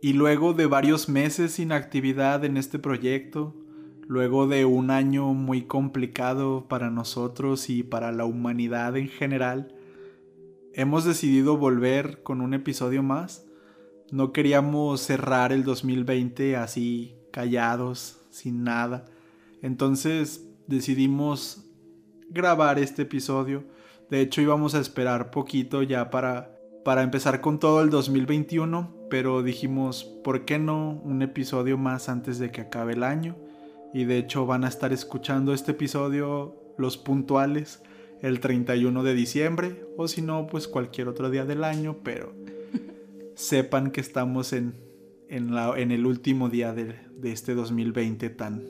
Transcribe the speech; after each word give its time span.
Y 0.00 0.12
luego 0.12 0.54
de 0.54 0.66
varios 0.66 1.08
meses 1.08 1.52
sin 1.52 1.72
actividad 1.72 2.44
en 2.44 2.56
este 2.56 2.78
proyecto, 2.78 3.56
luego 4.06 4.46
de 4.46 4.64
un 4.64 4.90
año 4.90 5.34
muy 5.34 5.62
complicado 5.62 6.66
para 6.68 6.88
nosotros 6.90 7.68
y 7.68 7.82
para 7.82 8.12
la 8.12 8.24
humanidad 8.24 8.96
en 8.96 9.08
general, 9.08 9.74
hemos 10.72 11.04
decidido 11.04 11.56
volver 11.56 12.22
con 12.22 12.40
un 12.40 12.54
episodio 12.54 13.02
más. 13.02 13.44
No 14.12 14.32
queríamos 14.32 15.00
cerrar 15.00 15.52
el 15.52 15.64
2020 15.64 16.56
así 16.56 17.16
callados, 17.32 18.20
sin 18.30 18.62
nada. 18.62 19.04
Entonces 19.62 20.48
decidimos 20.68 21.64
grabar 22.30 22.78
este 22.78 23.02
episodio. 23.02 23.64
De 24.10 24.20
hecho 24.20 24.40
íbamos 24.40 24.76
a 24.76 24.80
esperar 24.80 25.32
poquito 25.32 25.82
ya 25.82 26.08
para, 26.10 26.57
para 26.88 27.02
empezar 27.02 27.42
con 27.42 27.58
todo 27.58 27.82
el 27.82 27.90
2021, 27.90 29.08
pero 29.10 29.42
dijimos, 29.42 30.04
¿por 30.24 30.46
qué 30.46 30.58
no 30.58 31.02
un 31.04 31.20
episodio 31.20 31.76
más 31.76 32.08
antes 32.08 32.38
de 32.38 32.50
que 32.50 32.62
acabe 32.62 32.94
el 32.94 33.02
año? 33.02 33.36
Y 33.92 34.06
de 34.06 34.16
hecho 34.16 34.46
van 34.46 34.64
a 34.64 34.68
estar 34.68 34.90
escuchando 34.94 35.52
este 35.52 35.72
episodio 35.72 36.56
los 36.78 36.96
puntuales 36.96 37.82
el 38.22 38.40
31 38.40 39.02
de 39.02 39.12
diciembre 39.12 39.84
o 39.98 40.08
si 40.08 40.22
no, 40.22 40.46
pues 40.46 40.66
cualquier 40.66 41.08
otro 41.08 41.28
día 41.28 41.44
del 41.44 41.62
año, 41.62 41.98
pero 42.02 42.32
sepan 43.34 43.90
que 43.90 44.00
estamos 44.00 44.54
en, 44.54 44.72
en, 45.28 45.54
la, 45.54 45.78
en 45.78 45.90
el 45.90 46.06
último 46.06 46.48
día 46.48 46.72
de, 46.72 46.94
de 47.18 47.32
este 47.32 47.54
2020 47.54 48.30
tan, 48.30 48.62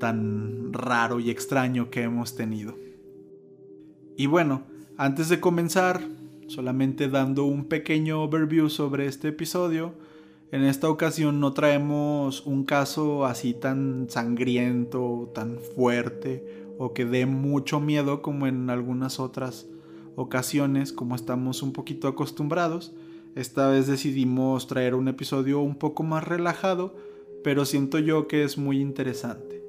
tan 0.00 0.72
raro 0.72 1.20
y 1.20 1.30
extraño 1.30 1.90
que 1.90 2.02
hemos 2.02 2.34
tenido. 2.34 2.76
Y 4.16 4.26
bueno, 4.26 4.64
antes 4.96 5.28
de 5.28 5.38
comenzar, 5.38 6.00
solamente 6.48 7.08
dando 7.08 7.44
un 7.44 7.66
pequeño 7.66 8.22
overview 8.22 8.68
sobre 8.68 9.06
este 9.06 9.28
episodio, 9.28 9.94
en 10.50 10.64
esta 10.64 10.88
ocasión 10.88 11.40
no 11.40 11.52
traemos 11.52 12.44
un 12.46 12.64
caso 12.64 13.26
así 13.26 13.52
tan 13.52 14.06
sangriento, 14.08 15.30
tan 15.34 15.58
fuerte 15.58 16.44
o 16.78 16.94
que 16.94 17.04
dé 17.04 17.26
mucho 17.26 17.80
miedo 17.80 18.22
como 18.22 18.46
en 18.46 18.70
algunas 18.70 19.20
otras 19.20 19.66
ocasiones, 20.16 20.92
como 20.92 21.14
estamos 21.14 21.62
un 21.62 21.72
poquito 21.72 22.08
acostumbrados. 22.08 22.94
Esta 23.34 23.68
vez 23.68 23.86
decidimos 23.86 24.66
traer 24.66 24.94
un 24.94 25.08
episodio 25.08 25.60
un 25.60 25.74
poco 25.74 26.02
más 26.02 26.26
relajado, 26.26 26.96
pero 27.44 27.66
siento 27.66 27.98
yo 27.98 28.26
que 28.26 28.42
es 28.42 28.56
muy 28.56 28.80
interesante. 28.80 29.62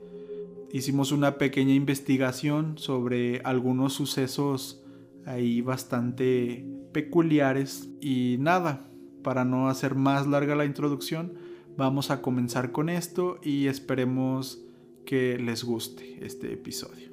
Hicimos 0.71 1.11
una 1.11 1.37
pequeña 1.37 1.73
investigación 1.73 2.77
sobre 2.77 3.41
algunos 3.43 3.93
sucesos 3.93 4.81
ahí 5.25 5.61
bastante 5.61 6.65
peculiares 6.91 7.89
y 8.01 8.37
nada, 8.39 8.89
para 9.23 9.45
no 9.45 9.69
hacer 9.69 9.95
más 9.95 10.27
larga 10.27 10.55
la 10.55 10.65
introducción, 10.65 11.33
vamos 11.77 12.11
a 12.11 12.21
comenzar 12.21 12.71
con 12.71 12.89
esto 12.89 13.39
y 13.43 13.67
esperemos 13.67 14.61
que 15.05 15.37
les 15.37 15.63
guste 15.63 16.25
este 16.25 16.53
episodio. 16.53 17.09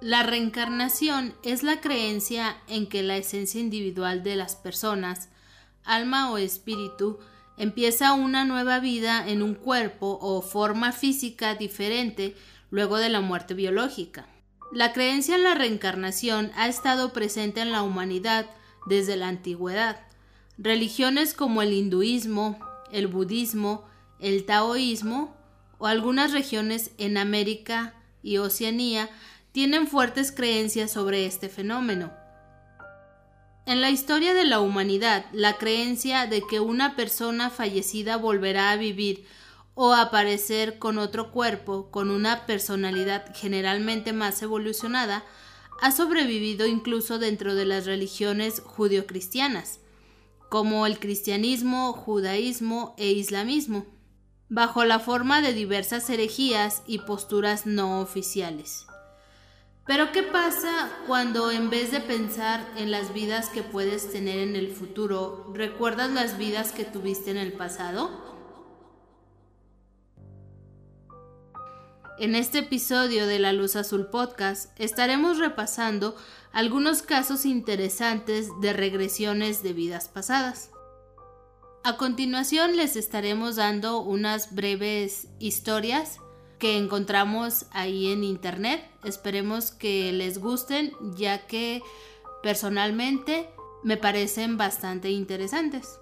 La 0.00 0.22
reencarnación 0.22 1.34
es 1.42 1.62
la 1.62 1.82
creencia 1.82 2.56
en 2.68 2.88
que 2.88 3.02
la 3.02 3.18
esencia 3.18 3.60
individual 3.60 4.22
de 4.22 4.34
las 4.34 4.56
personas, 4.56 5.28
alma 5.84 6.30
o 6.30 6.38
espíritu, 6.38 7.18
empieza 7.60 8.14
una 8.14 8.46
nueva 8.46 8.80
vida 8.80 9.28
en 9.28 9.42
un 9.42 9.54
cuerpo 9.54 10.18
o 10.22 10.40
forma 10.40 10.92
física 10.92 11.54
diferente 11.54 12.34
luego 12.70 12.96
de 12.96 13.10
la 13.10 13.20
muerte 13.20 13.52
biológica. 13.52 14.26
La 14.72 14.94
creencia 14.94 15.34
en 15.34 15.42
la 15.42 15.54
reencarnación 15.54 16.52
ha 16.56 16.68
estado 16.68 17.12
presente 17.12 17.60
en 17.60 17.70
la 17.70 17.82
humanidad 17.82 18.46
desde 18.86 19.16
la 19.16 19.28
antigüedad. 19.28 20.00
Religiones 20.56 21.34
como 21.34 21.60
el 21.60 21.74
hinduismo, 21.74 22.58
el 22.92 23.08
budismo, 23.08 23.84
el 24.20 24.46
taoísmo 24.46 25.36
o 25.76 25.86
algunas 25.86 26.32
regiones 26.32 26.92
en 26.96 27.18
América 27.18 27.92
y 28.22 28.38
Oceanía 28.38 29.10
tienen 29.52 29.86
fuertes 29.86 30.32
creencias 30.32 30.92
sobre 30.92 31.26
este 31.26 31.50
fenómeno. 31.50 32.10
En 33.66 33.80
la 33.80 33.90
historia 33.90 34.34
de 34.34 34.44
la 34.44 34.60
humanidad, 34.60 35.26
la 35.32 35.58
creencia 35.58 36.26
de 36.26 36.42
que 36.42 36.60
una 36.60 36.96
persona 36.96 37.50
fallecida 37.50 38.16
volverá 38.16 38.70
a 38.70 38.76
vivir 38.76 39.26
o 39.74 39.92
aparecer 39.94 40.78
con 40.78 40.98
otro 40.98 41.30
cuerpo, 41.30 41.90
con 41.90 42.10
una 42.10 42.46
personalidad 42.46 43.32
generalmente 43.34 44.12
más 44.12 44.42
evolucionada, 44.42 45.24
ha 45.80 45.92
sobrevivido 45.92 46.66
incluso 46.66 47.18
dentro 47.18 47.54
de 47.54 47.64
las 47.64 47.86
religiones 47.86 48.60
judio-cristianas, 48.60 49.80
como 50.48 50.86
el 50.86 50.98
cristianismo, 50.98 51.92
judaísmo 51.92 52.94
e 52.98 53.12
islamismo, 53.12 53.86
bajo 54.48 54.84
la 54.84 54.98
forma 54.98 55.40
de 55.42 55.52
diversas 55.52 56.10
herejías 56.10 56.82
y 56.86 56.98
posturas 56.98 57.66
no 57.66 58.00
oficiales. 58.00 58.89
Pero 59.86 60.12
¿qué 60.12 60.22
pasa 60.22 60.90
cuando 61.06 61.50
en 61.50 61.70
vez 61.70 61.90
de 61.90 62.00
pensar 62.00 62.64
en 62.76 62.90
las 62.90 63.12
vidas 63.12 63.48
que 63.48 63.62
puedes 63.62 64.12
tener 64.12 64.38
en 64.38 64.54
el 64.54 64.70
futuro, 64.70 65.50
recuerdas 65.54 66.10
las 66.10 66.38
vidas 66.38 66.72
que 66.72 66.84
tuviste 66.84 67.30
en 67.30 67.38
el 67.38 67.52
pasado? 67.54 68.30
En 72.20 72.34
este 72.34 72.58
episodio 72.58 73.26
de 73.26 73.38
La 73.38 73.54
Luz 73.54 73.76
Azul 73.76 74.08
Podcast 74.08 74.78
estaremos 74.78 75.38
repasando 75.38 76.14
algunos 76.52 77.00
casos 77.00 77.46
interesantes 77.46 78.48
de 78.60 78.74
regresiones 78.74 79.62
de 79.62 79.72
vidas 79.72 80.08
pasadas. 80.08 80.70
A 81.82 81.96
continuación 81.96 82.76
les 82.76 82.96
estaremos 82.96 83.56
dando 83.56 84.02
unas 84.02 84.54
breves 84.54 85.28
historias 85.38 86.18
que 86.60 86.76
encontramos 86.76 87.66
ahí 87.72 88.12
en 88.12 88.22
internet. 88.22 88.88
Esperemos 89.02 89.72
que 89.72 90.12
les 90.12 90.38
gusten 90.38 90.92
ya 91.16 91.46
que 91.48 91.82
personalmente 92.42 93.48
me 93.82 93.96
parecen 93.96 94.56
bastante 94.56 95.10
interesantes. 95.10 95.98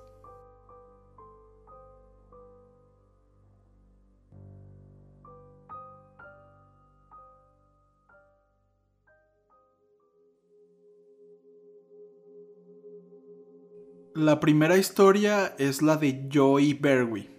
La 14.15 14.41
primera 14.41 14.77
historia 14.77 15.55
es 15.59 15.81
la 15.81 15.97
de 15.97 16.27
Joy 16.29 16.75
Berwi. 16.75 17.38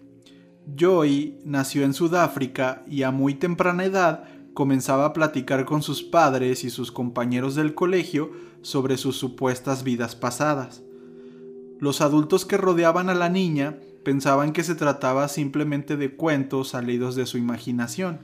Joy 0.76 1.38
nació 1.46 1.84
en 1.84 1.94
Sudáfrica 1.94 2.84
y 2.88 3.04
a 3.04 3.12
muy 3.12 3.36
temprana 3.36 3.86
edad 3.86 4.24
comenzaba 4.54 5.06
a 5.06 5.14
platicar 5.14 5.66
con 5.66 5.82
sus 5.82 6.04
padres 6.04 6.64
y 6.64 6.70
sus 6.70 6.92
compañeros 6.92 7.56
del 7.56 7.76
colegio 7.76 8.32
sobre 8.62 8.98
sus 8.98 9.18
supuestas 9.18 9.84
vidas 9.84 10.16
pasadas. 10.16 10.82
Los 11.80 12.02
adultos 12.02 12.46
que 12.46 12.58
rodeaban 12.58 13.10
a 13.10 13.14
la 13.14 13.30
niña 13.30 13.78
pensaban 14.04 14.52
que 14.52 14.64
se 14.64 14.76
trataba 14.76 15.28
simplemente 15.28 15.96
de 15.96 16.16
cuentos 16.16 16.70
salidos 16.70 17.16
de 17.16 17.26
su 17.26 17.38
imaginación, 17.38 18.20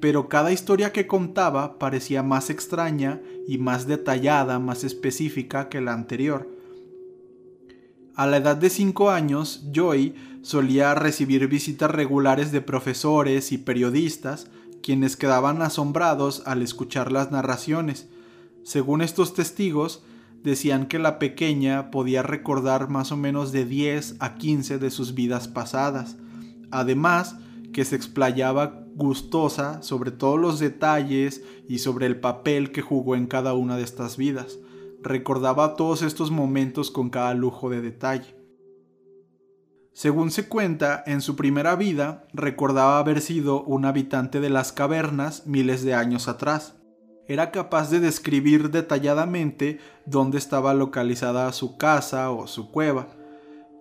pero 0.00 0.28
cada 0.28 0.52
historia 0.52 0.92
que 0.92 1.06
contaba 1.06 1.78
parecía 1.78 2.22
más 2.22 2.50
extraña 2.50 3.20
y 3.46 3.58
más 3.58 3.86
detallada, 3.86 4.58
más 4.58 4.84
específica 4.84 5.68
que 5.68 5.80
la 5.80 5.92
anterior. 5.92 6.48
A 8.14 8.26
la 8.26 8.38
edad 8.38 8.56
de 8.56 8.70
5 8.70 9.10
años, 9.10 9.64
Joy 9.72 10.14
solía 10.48 10.94
recibir 10.94 11.46
visitas 11.46 11.90
regulares 11.90 12.52
de 12.52 12.62
profesores 12.62 13.52
y 13.52 13.58
periodistas, 13.58 14.46
quienes 14.82 15.14
quedaban 15.14 15.60
asombrados 15.60 16.42
al 16.46 16.62
escuchar 16.62 17.12
las 17.12 17.30
narraciones. 17.30 18.08
Según 18.62 19.02
estos 19.02 19.34
testigos, 19.34 20.02
decían 20.42 20.86
que 20.86 20.98
la 20.98 21.18
pequeña 21.18 21.90
podía 21.90 22.22
recordar 22.22 22.88
más 22.88 23.12
o 23.12 23.16
menos 23.18 23.52
de 23.52 23.66
10 23.66 24.16
a 24.20 24.36
15 24.36 24.78
de 24.78 24.90
sus 24.90 25.12
vidas 25.12 25.48
pasadas. 25.48 26.16
Además, 26.70 27.36
que 27.74 27.84
se 27.84 27.96
explayaba 27.96 28.86
gustosa 28.94 29.82
sobre 29.82 30.12
todos 30.12 30.40
los 30.40 30.58
detalles 30.60 31.42
y 31.68 31.80
sobre 31.80 32.06
el 32.06 32.20
papel 32.20 32.72
que 32.72 32.80
jugó 32.80 33.16
en 33.16 33.26
cada 33.26 33.52
una 33.52 33.76
de 33.76 33.82
estas 33.82 34.16
vidas. 34.16 34.58
Recordaba 35.02 35.76
todos 35.76 36.00
estos 36.00 36.30
momentos 36.30 36.90
con 36.90 37.10
cada 37.10 37.34
lujo 37.34 37.68
de 37.68 37.82
detalle. 37.82 38.37
Según 39.98 40.30
se 40.30 40.46
cuenta, 40.46 41.02
en 41.06 41.20
su 41.20 41.34
primera 41.34 41.74
vida 41.74 42.24
recordaba 42.32 43.00
haber 43.00 43.20
sido 43.20 43.64
un 43.64 43.84
habitante 43.84 44.38
de 44.38 44.48
las 44.48 44.70
cavernas 44.70 45.44
miles 45.48 45.82
de 45.82 45.94
años 45.94 46.28
atrás. 46.28 46.76
Era 47.26 47.50
capaz 47.50 47.90
de 47.90 47.98
describir 47.98 48.70
detalladamente 48.70 49.80
dónde 50.06 50.38
estaba 50.38 50.72
localizada 50.72 51.52
su 51.52 51.76
casa 51.78 52.30
o 52.30 52.46
su 52.46 52.70
cueva. 52.70 53.08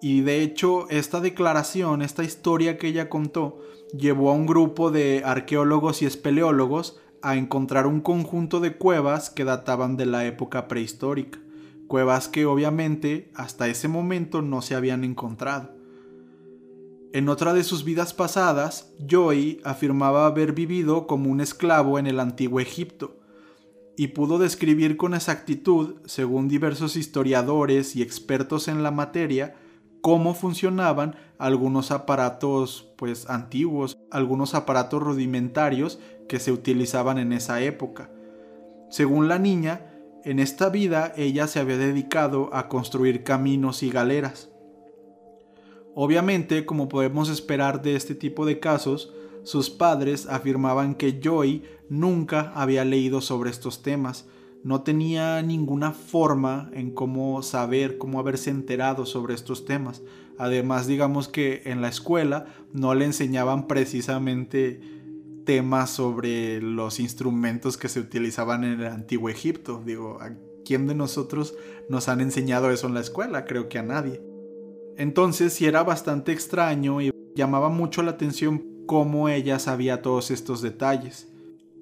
Y 0.01 0.21
de 0.21 0.41
hecho, 0.41 0.89
esta 0.89 1.19
declaración, 1.19 2.01
esta 2.01 2.23
historia 2.23 2.79
que 2.79 2.87
ella 2.87 3.09
contó, 3.09 3.59
llevó 3.95 4.31
a 4.31 4.33
un 4.33 4.47
grupo 4.47 4.89
de 4.89 5.21
arqueólogos 5.23 6.01
y 6.01 6.07
espeleólogos 6.07 6.99
a 7.21 7.35
encontrar 7.35 7.85
un 7.85 8.01
conjunto 8.01 8.59
de 8.59 8.75
cuevas 8.75 9.29
que 9.29 9.43
databan 9.43 9.97
de 9.97 10.07
la 10.07 10.25
época 10.25 10.67
prehistórica, 10.67 11.37
cuevas 11.87 12.27
que 12.27 12.47
obviamente 12.47 13.29
hasta 13.35 13.67
ese 13.67 13.87
momento 13.87 14.41
no 14.41 14.63
se 14.63 14.73
habían 14.73 15.03
encontrado. 15.03 15.76
En 17.13 17.29
otra 17.29 17.53
de 17.53 17.63
sus 17.63 17.83
vidas 17.83 18.13
pasadas, 18.13 18.93
Joy 19.07 19.61
afirmaba 19.63 20.25
haber 20.25 20.51
vivido 20.51 21.07
como 21.07 21.29
un 21.29 21.41
esclavo 21.41 21.99
en 21.99 22.07
el 22.07 22.19
antiguo 22.19 22.59
Egipto, 22.59 23.17
y 23.95 24.09
pudo 24.09 24.37
describir 24.37 24.95
con 24.95 25.15
exactitud, 25.15 25.95
según 26.05 26.47
diversos 26.47 26.95
historiadores 26.95 27.95
y 27.95 28.03
expertos 28.03 28.67
en 28.67 28.83
la 28.83 28.91
materia, 28.91 29.55
cómo 30.01 30.35
funcionaban 30.35 31.15
algunos 31.39 31.91
aparatos 31.91 32.93
pues 32.95 33.29
antiguos, 33.29 33.97
algunos 34.11 34.53
aparatos 34.53 35.01
rudimentarios 35.01 35.99
que 36.29 36.39
se 36.39 36.51
utilizaban 36.51 37.17
en 37.17 37.33
esa 37.33 37.61
época. 37.61 38.11
Según 38.91 39.27
la 39.27 39.39
niña, 39.39 39.93
en 40.23 40.39
esta 40.39 40.69
vida 40.69 41.13
ella 41.17 41.47
se 41.47 41.59
había 41.59 41.77
dedicado 41.77 42.53
a 42.53 42.69
construir 42.69 43.23
caminos 43.23 43.81
y 43.81 43.89
galeras. 43.89 44.49
Obviamente, 45.99 46.63
como 46.67 46.89
podemos 46.89 47.27
esperar 47.27 47.81
de 47.81 47.95
este 47.95 48.13
tipo 48.13 48.45
de 48.45 48.59
casos, 48.59 49.11
sus 49.41 49.71
padres 49.71 50.27
afirmaban 50.27 50.93
que 50.93 51.19
Joy 51.19 51.63
nunca 51.89 52.51
había 52.53 52.85
leído 52.85 53.19
sobre 53.19 53.49
estos 53.49 53.81
temas, 53.81 54.27
no 54.63 54.83
tenía 54.83 55.41
ninguna 55.41 55.93
forma 55.93 56.69
en 56.73 56.91
cómo 56.91 57.41
saber, 57.41 57.97
cómo 57.97 58.19
haberse 58.19 58.51
enterado 58.51 59.07
sobre 59.07 59.33
estos 59.33 59.65
temas. 59.65 60.03
Además, 60.37 60.85
digamos 60.85 61.27
que 61.27 61.63
en 61.65 61.81
la 61.81 61.87
escuela 61.87 62.45
no 62.73 62.93
le 62.93 63.05
enseñaban 63.05 63.65
precisamente 63.65 64.79
temas 65.45 65.89
sobre 65.89 66.61
los 66.61 66.99
instrumentos 66.99 67.75
que 67.75 67.89
se 67.89 68.01
utilizaban 68.01 68.63
en 68.65 68.81
el 68.81 68.85
antiguo 68.85 69.29
Egipto. 69.29 69.81
Digo, 69.83 70.19
¿a 70.21 70.35
quién 70.63 70.85
de 70.85 70.93
nosotros 70.93 71.55
nos 71.89 72.07
han 72.07 72.21
enseñado 72.21 72.69
eso 72.69 72.85
en 72.85 72.93
la 72.93 72.99
escuela? 72.99 73.45
Creo 73.45 73.67
que 73.67 73.79
a 73.79 73.83
nadie. 73.83 74.36
Entonces 74.97 75.53
sí 75.53 75.67
era 75.67 75.83
bastante 75.83 76.31
extraño 76.31 77.01
y 77.01 77.11
llamaba 77.35 77.69
mucho 77.69 78.01
la 78.01 78.11
atención 78.11 78.65
cómo 78.87 79.29
ella 79.29 79.59
sabía 79.59 80.01
todos 80.01 80.31
estos 80.31 80.63
detalles. 80.63 81.27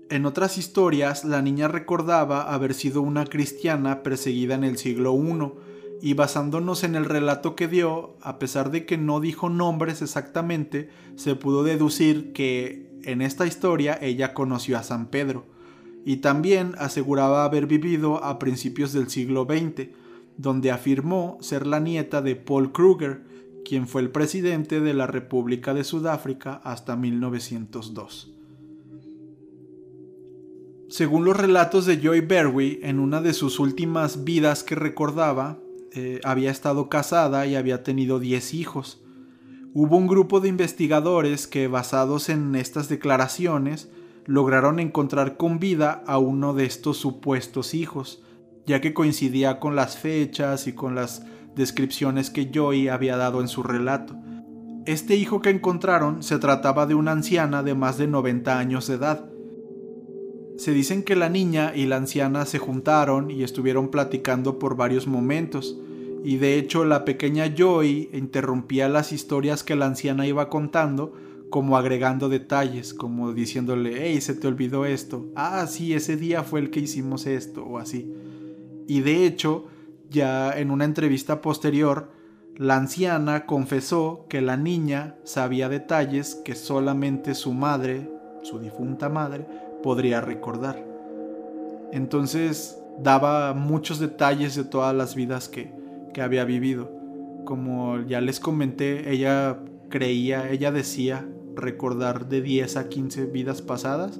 En 0.09 0.25
otras 0.25 0.57
historias, 0.57 1.23
la 1.23 1.41
niña 1.41 1.69
recordaba 1.69 2.53
haber 2.53 2.73
sido 2.73 3.01
una 3.01 3.25
cristiana 3.25 4.03
perseguida 4.03 4.53
en 4.55 4.65
el 4.65 4.77
siglo 4.77 5.15
I, 5.15 5.53
y 6.01 6.13
basándonos 6.13 6.83
en 6.83 6.95
el 6.95 7.05
relato 7.05 7.55
que 7.55 7.67
dio, 7.69 8.17
a 8.21 8.37
pesar 8.37 8.69
de 8.69 8.85
que 8.85 8.97
no 8.97 9.21
dijo 9.21 9.49
nombres 9.49 10.01
exactamente, 10.01 10.89
se 11.15 11.35
pudo 11.35 11.63
deducir 11.63 12.33
que 12.33 12.91
en 13.03 13.21
esta 13.21 13.47
historia 13.47 13.97
ella 14.01 14.33
conoció 14.33 14.77
a 14.77 14.83
San 14.83 15.07
Pedro, 15.07 15.45
y 16.03 16.17
también 16.17 16.75
aseguraba 16.77 17.45
haber 17.45 17.65
vivido 17.65 18.23
a 18.23 18.37
principios 18.37 18.93
del 18.93 19.09
siglo 19.09 19.47
XX, 19.49 19.87
donde 20.37 20.71
afirmó 20.71 21.37
ser 21.41 21.65
la 21.65 21.79
nieta 21.79 22.21
de 22.21 22.35
Paul 22.35 22.71
Kruger, 22.71 23.23
quien 23.63 23.87
fue 23.87 24.01
el 24.01 24.11
presidente 24.11 24.79
de 24.79 24.93
la 24.93 25.07
República 25.07 25.73
de 25.73 25.83
Sudáfrica 25.83 26.61
hasta 26.63 26.95
1902. 26.95 28.31
Según 30.87 31.25
los 31.25 31.35
relatos 31.35 31.85
de 31.85 31.99
Joy 31.99 32.21
Berry, 32.21 32.79
en 32.83 32.99
una 32.99 33.21
de 33.21 33.33
sus 33.33 33.59
últimas 33.59 34.23
vidas 34.23 34.63
que 34.63 34.75
recordaba, 34.75 35.57
eh, 35.91 36.21
había 36.23 36.51
estado 36.51 36.89
casada 36.89 37.47
y 37.47 37.55
había 37.55 37.83
tenido 37.83 38.19
10 38.19 38.53
hijos. 38.53 39.01
Hubo 39.73 39.97
un 39.97 40.07
grupo 40.07 40.39
de 40.39 40.49
investigadores 40.49 41.47
que, 41.47 41.67
basados 41.67 42.29
en 42.29 42.55
estas 42.55 42.87
declaraciones, 42.87 43.89
lograron 44.25 44.79
encontrar 44.79 45.37
con 45.37 45.59
vida 45.59 46.03
a 46.05 46.17
uno 46.17 46.53
de 46.53 46.65
estos 46.65 46.97
supuestos 46.97 47.73
hijos, 47.73 48.21
ya 48.65 48.81
que 48.81 48.93
coincidía 48.93 49.59
con 49.59 49.75
las 49.75 49.97
fechas 49.97 50.67
y 50.67 50.73
con 50.73 50.95
las 50.95 51.23
descripciones 51.55 52.29
que 52.29 52.51
Joy 52.51 52.89
había 52.89 53.17
dado 53.17 53.41
en 53.41 53.47
su 53.47 53.63
relato. 53.63 54.15
Este 54.85 55.15
hijo 55.15 55.41
que 55.41 55.49
encontraron 55.49 56.21
se 56.21 56.37
trataba 56.37 56.85
de 56.85 56.95
una 56.95 57.11
anciana 57.11 57.63
de 57.63 57.73
más 57.73 57.97
de 57.97 58.07
90 58.07 58.59
años 58.59 58.87
de 58.87 58.95
edad. 58.95 59.29
Se 60.57 60.71
dicen 60.71 61.03
que 61.03 61.15
la 61.15 61.27
niña 61.27 61.73
y 61.75 61.85
la 61.85 61.97
anciana 61.97 62.45
se 62.45 62.59
juntaron 62.59 63.31
y 63.31 63.43
estuvieron 63.43 63.89
platicando 63.89 64.59
por 64.59 64.75
varios 64.77 65.07
momentos, 65.07 65.77
y 66.23 66.37
de 66.37 66.57
hecho 66.57 66.85
la 66.85 67.03
pequeña 67.03 67.53
Joy 67.53 68.09
interrumpía 68.13 68.87
las 68.87 69.11
historias 69.11 69.63
que 69.63 69.75
la 69.75 69.87
anciana 69.87 70.27
iba 70.27 70.49
contando, 70.49 71.13
como 71.49 71.77
agregando 71.77 72.29
detalles, 72.29 72.93
como 72.93 73.33
diciéndole, 73.33 74.07
hey, 74.07 74.21
se 74.21 74.33
te 74.33 74.47
olvidó 74.47 74.85
esto, 74.85 75.27
ah, 75.35 75.67
sí, 75.67 75.93
ese 75.93 76.15
día 76.15 76.43
fue 76.43 76.59
el 76.59 76.69
que 76.69 76.79
hicimos 76.79 77.27
esto, 77.27 77.63
o 77.65 77.77
así. 77.77 78.11
Y 78.87 79.01
de 79.01 79.25
hecho, 79.25 79.67
ya 80.09 80.57
en 80.57 80.71
una 80.71 80.85
entrevista 80.85 81.41
posterior, 81.41 82.11
la 82.57 82.77
anciana 82.77 83.45
confesó 83.45 84.25
que 84.29 84.41
la 84.41 84.57
niña 84.57 85.15
sabía 85.23 85.69
detalles 85.69 86.35
que 86.35 86.55
solamente 86.55 87.35
su 87.35 87.53
madre, 87.53 88.09
su 88.43 88.59
difunta 88.59 89.09
madre, 89.09 89.45
podría 89.83 90.21
recordar. 90.21 90.83
Entonces 91.91 92.79
daba 93.01 93.53
muchos 93.53 93.99
detalles 93.99 94.55
de 94.55 94.63
todas 94.63 94.95
las 94.95 95.15
vidas 95.15 95.49
que, 95.49 95.73
que 96.13 96.21
había 96.21 96.45
vivido. 96.45 96.91
Como 97.43 98.01
ya 98.01 98.21
les 98.21 98.39
comenté, 98.39 99.11
ella 99.11 99.59
creía, 99.89 100.49
ella 100.49 100.71
decía 100.71 101.27
recordar 101.55 102.27
de 102.27 102.41
10 102.41 102.77
a 102.77 102.89
15 102.89 103.25
vidas 103.27 103.61
pasadas 103.61 104.19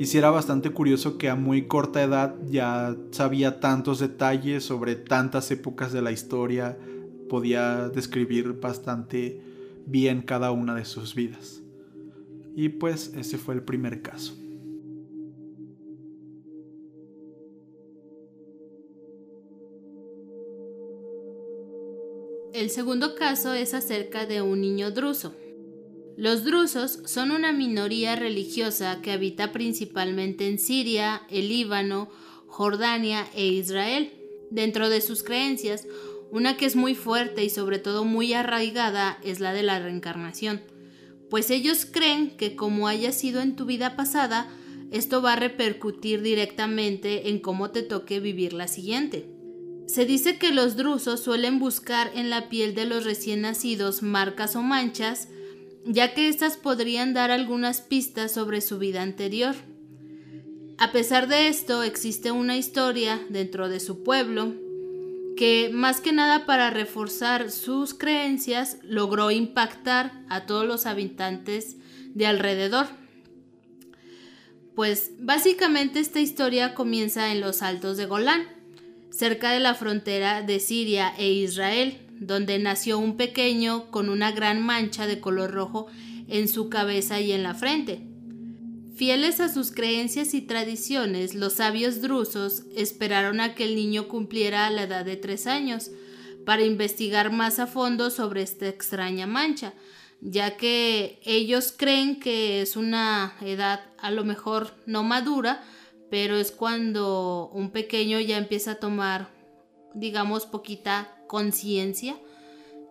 y 0.00 0.06
si 0.06 0.16
era 0.16 0.30
bastante 0.30 0.70
curioso 0.70 1.18
que 1.18 1.28
a 1.28 1.34
muy 1.34 1.68
corta 1.68 2.02
edad 2.02 2.34
ya 2.46 2.96
sabía 3.10 3.60
tantos 3.60 3.98
detalles 3.98 4.64
sobre 4.64 4.96
tantas 4.96 5.50
épocas 5.50 5.92
de 5.92 6.00
la 6.00 6.10
historia, 6.10 6.78
podía 7.28 7.90
describir 7.90 8.54
bastante 8.54 9.42
bien 9.84 10.22
cada 10.22 10.52
una 10.52 10.74
de 10.74 10.86
sus 10.86 11.14
vidas. 11.14 11.60
Y 12.56 12.70
pues 12.70 13.12
ese 13.14 13.36
fue 13.36 13.52
el 13.52 13.62
primer 13.62 14.00
caso. 14.00 14.32
El 22.54 22.70
segundo 22.70 23.14
caso 23.16 23.52
es 23.52 23.74
acerca 23.74 24.24
de 24.24 24.40
un 24.40 24.62
niño 24.62 24.92
druso. 24.92 25.34
Los 26.20 26.44
drusos 26.44 26.98
son 27.06 27.30
una 27.30 27.50
minoría 27.50 28.14
religiosa 28.14 29.00
que 29.00 29.10
habita 29.10 29.52
principalmente 29.52 30.46
en 30.48 30.58
Siria, 30.58 31.22
el 31.30 31.48
Líbano, 31.48 32.10
Jordania 32.46 33.26
e 33.34 33.46
Israel. 33.46 34.12
Dentro 34.50 34.90
de 34.90 35.00
sus 35.00 35.22
creencias, 35.22 35.86
una 36.30 36.58
que 36.58 36.66
es 36.66 36.76
muy 36.76 36.94
fuerte 36.94 37.42
y 37.42 37.48
sobre 37.48 37.78
todo 37.78 38.04
muy 38.04 38.34
arraigada 38.34 39.18
es 39.24 39.40
la 39.40 39.54
de 39.54 39.62
la 39.62 39.78
reencarnación, 39.78 40.60
pues 41.30 41.50
ellos 41.50 41.86
creen 41.90 42.36
que 42.36 42.54
como 42.54 42.86
haya 42.86 43.12
sido 43.12 43.40
en 43.40 43.56
tu 43.56 43.64
vida 43.64 43.96
pasada, 43.96 44.46
esto 44.90 45.22
va 45.22 45.32
a 45.32 45.36
repercutir 45.36 46.20
directamente 46.20 47.30
en 47.30 47.38
cómo 47.38 47.70
te 47.70 47.82
toque 47.82 48.20
vivir 48.20 48.52
la 48.52 48.68
siguiente. 48.68 49.26
Se 49.86 50.04
dice 50.04 50.36
que 50.36 50.52
los 50.52 50.76
drusos 50.76 51.20
suelen 51.20 51.58
buscar 51.58 52.12
en 52.14 52.28
la 52.28 52.50
piel 52.50 52.74
de 52.74 52.84
los 52.84 53.06
recién 53.06 53.40
nacidos 53.40 54.02
marcas 54.02 54.54
o 54.54 54.60
manchas 54.60 55.28
ya 55.84 56.14
que 56.14 56.28
éstas 56.28 56.56
podrían 56.56 57.14
dar 57.14 57.30
algunas 57.30 57.80
pistas 57.80 58.32
sobre 58.32 58.60
su 58.60 58.78
vida 58.78 59.02
anterior. 59.02 59.54
A 60.78 60.92
pesar 60.92 61.28
de 61.28 61.48
esto, 61.48 61.82
existe 61.82 62.30
una 62.30 62.56
historia 62.56 63.20
dentro 63.28 63.68
de 63.68 63.80
su 63.80 64.02
pueblo 64.02 64.54
que, 65.36 65.70
más 65.72 66.00
que 66.00 66.12
nada 66.12 66.46
para 66.46 66.70
reforzar 66.70 67.50
sus 67.50 67.94
creencias, 67.94 68.78
logró 68.82 69.30
impactar 69.30 70.24
a 70.28 70.46
todos 70.46 70.66
los 70.66 70.86
habitantes 70.86 71.76
de 72.14 72.26
alrededor. 72.26 72.86
Pues 74.74 75.12
básicamente 75.18 76.00
esta 76.00 76.20
historia 76.20 76.74
comienza 76.74 77.32
en 77.32 77.40
los 77.40 77.62
altos 77.62 77.96
de 77.96 78.06
Golán, 78.06 78.46
cerca 79.10 79.52
de 79.52 79.60
la 79.60 79.74
frontera 79.74 80.42
de 80.42 80.60
Siria 80.60 81.12
e 81.18 81.30
Israel, 81.30 82.09
donde 82.20 82.58
nació 82.58 82.98
un 82.98 83.16
pequeño 83.16 83.90
con 83.90 84.08
una 84.08 84.30
gran 84.30 84.64
mancha 84.64 85.06
de 85.06 85.20
color 85.20 85.50
rojo 85.50 85.88
en 86.28 86.46
su 86.46 86.68
cabeza 86.68 87.20
y 87.20 87.32
en 87.32 87.42
la 87.42 87.54
frente. 87.54 88.06
Fieles 88.94 89.40
a 89.40 89.48
sus 89.48 89.72
creencias 89.72 90.34
y 90.34 90.42
tradiciones, 90.42 91.34
los 91.34 91.54
sabios 91.54 92.02
drusos 92.02 92.64
esperaron 92.76 93.40
a 93.40 93.54
que 93.54 93.64
el 93.64 93.74
niño 93.74 94.08
cumpliera 94.08 94.68
la 94.68 94.82
edad 94.82 95.06
de 95.06 95.16
tres 95.16 95.46
años 95.46 95.90
para 96.44 96.64
investigar 96.64 97.32
más 97.32 97.58
a 97.58 97.66
fondo 97.66 98.10
sobre 98.10 98.42
esta 98.42 98.68
extraña 98.68 99.26
mancha, 99.26 99.72
ya 100.20 100.58
que 100.58 101.18
ellos 101.24 101.72
creen 101.74 102.20
que 102.20 102.60
es 102.60 102.76
una 102.76 103.34
edad 103.40 103.80
a 103.98 104.10
lo 104.10 104.24
mejor 104.24 104.74
no 104.84 105.02
madura, 105.02 105.64
pero 106.10 106.36
es 106.36 106.50
cuando 106.50 107.48
un 107.54 107.70
pequeño 107.70 108.20
ya 108.20 108.36
empieza 108.36 108.72
a 108.72 108.80
tomar, 108.80 109.30
digamos, 109.94 110.46
poquita 110.46 111.16
conciencia 111.26 112.16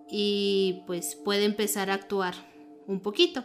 y 0.10 0.84
pues 0.88 1.16
puede 1.16 1.46
empezar 1.46 1.90
a 1.90 1.96
actuar 1.96 2.34
un 2.88 3.00
poquito. 3.00 3.44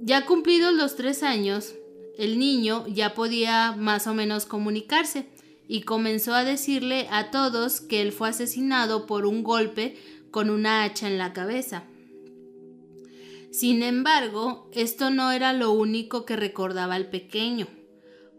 Ya 0.00 0.26
cumplidos 0.26 0.74
los 0.74 0.96
tres 0.96 1.22
años, 1.22 1.74
el 2.18 2.38
niño 2.38 2.86
ya 2.88 3.14
podía 3.14 3.72
más 3.72 4.06
o 4.06 4.14
menos 4.14 4.46
comunicarse 4.46 5.26
y 5.68 5.82
comenzó 5.82 6.34
a 6.34 6.44
decirle 6.44 7.08
a 7.10 7.30
todos 7.30 7.80
que 7.80 8.02
él 8.02 8.12
fue 8.12 8.28
asesinado 8.28 9.06
por 9.06 9.26
un 9.26 9.42
golpe 9.42 9.96
con 10.30 10.50
una 10.50 10.84
hacha 10.84 11.08
en 11.08 11.18
la 11.18 11.32
cabeza. 11.32 11.84
Sin 13.50 13.82
embargo, 13.82 14.68
esto 14.72 15.10
no 15.10 15.32
era 15.32 15.52
lo 15.52 15.72
único 15.72 16.26
que 16.26 16.36
recordaba 16.36 16.96
el 16.96 17.06
pequeño, 17.06 17.66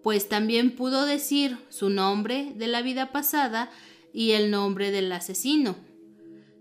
pues 0.07 0.29
también 0.29 0.73
pudo 0.73 1.05
decir 1.05 1.57
su 1.67 1.89
nombre 1.89 2.53
de 2.55 2.67
la 2.67 2.81
vida 2.81 3.11
pasada 3.11 3.69
y 4.13 4.31
el 4.31 4.51
nombre 4.51 4.89
del 4.89 5.11
asesino. 5.11 5.75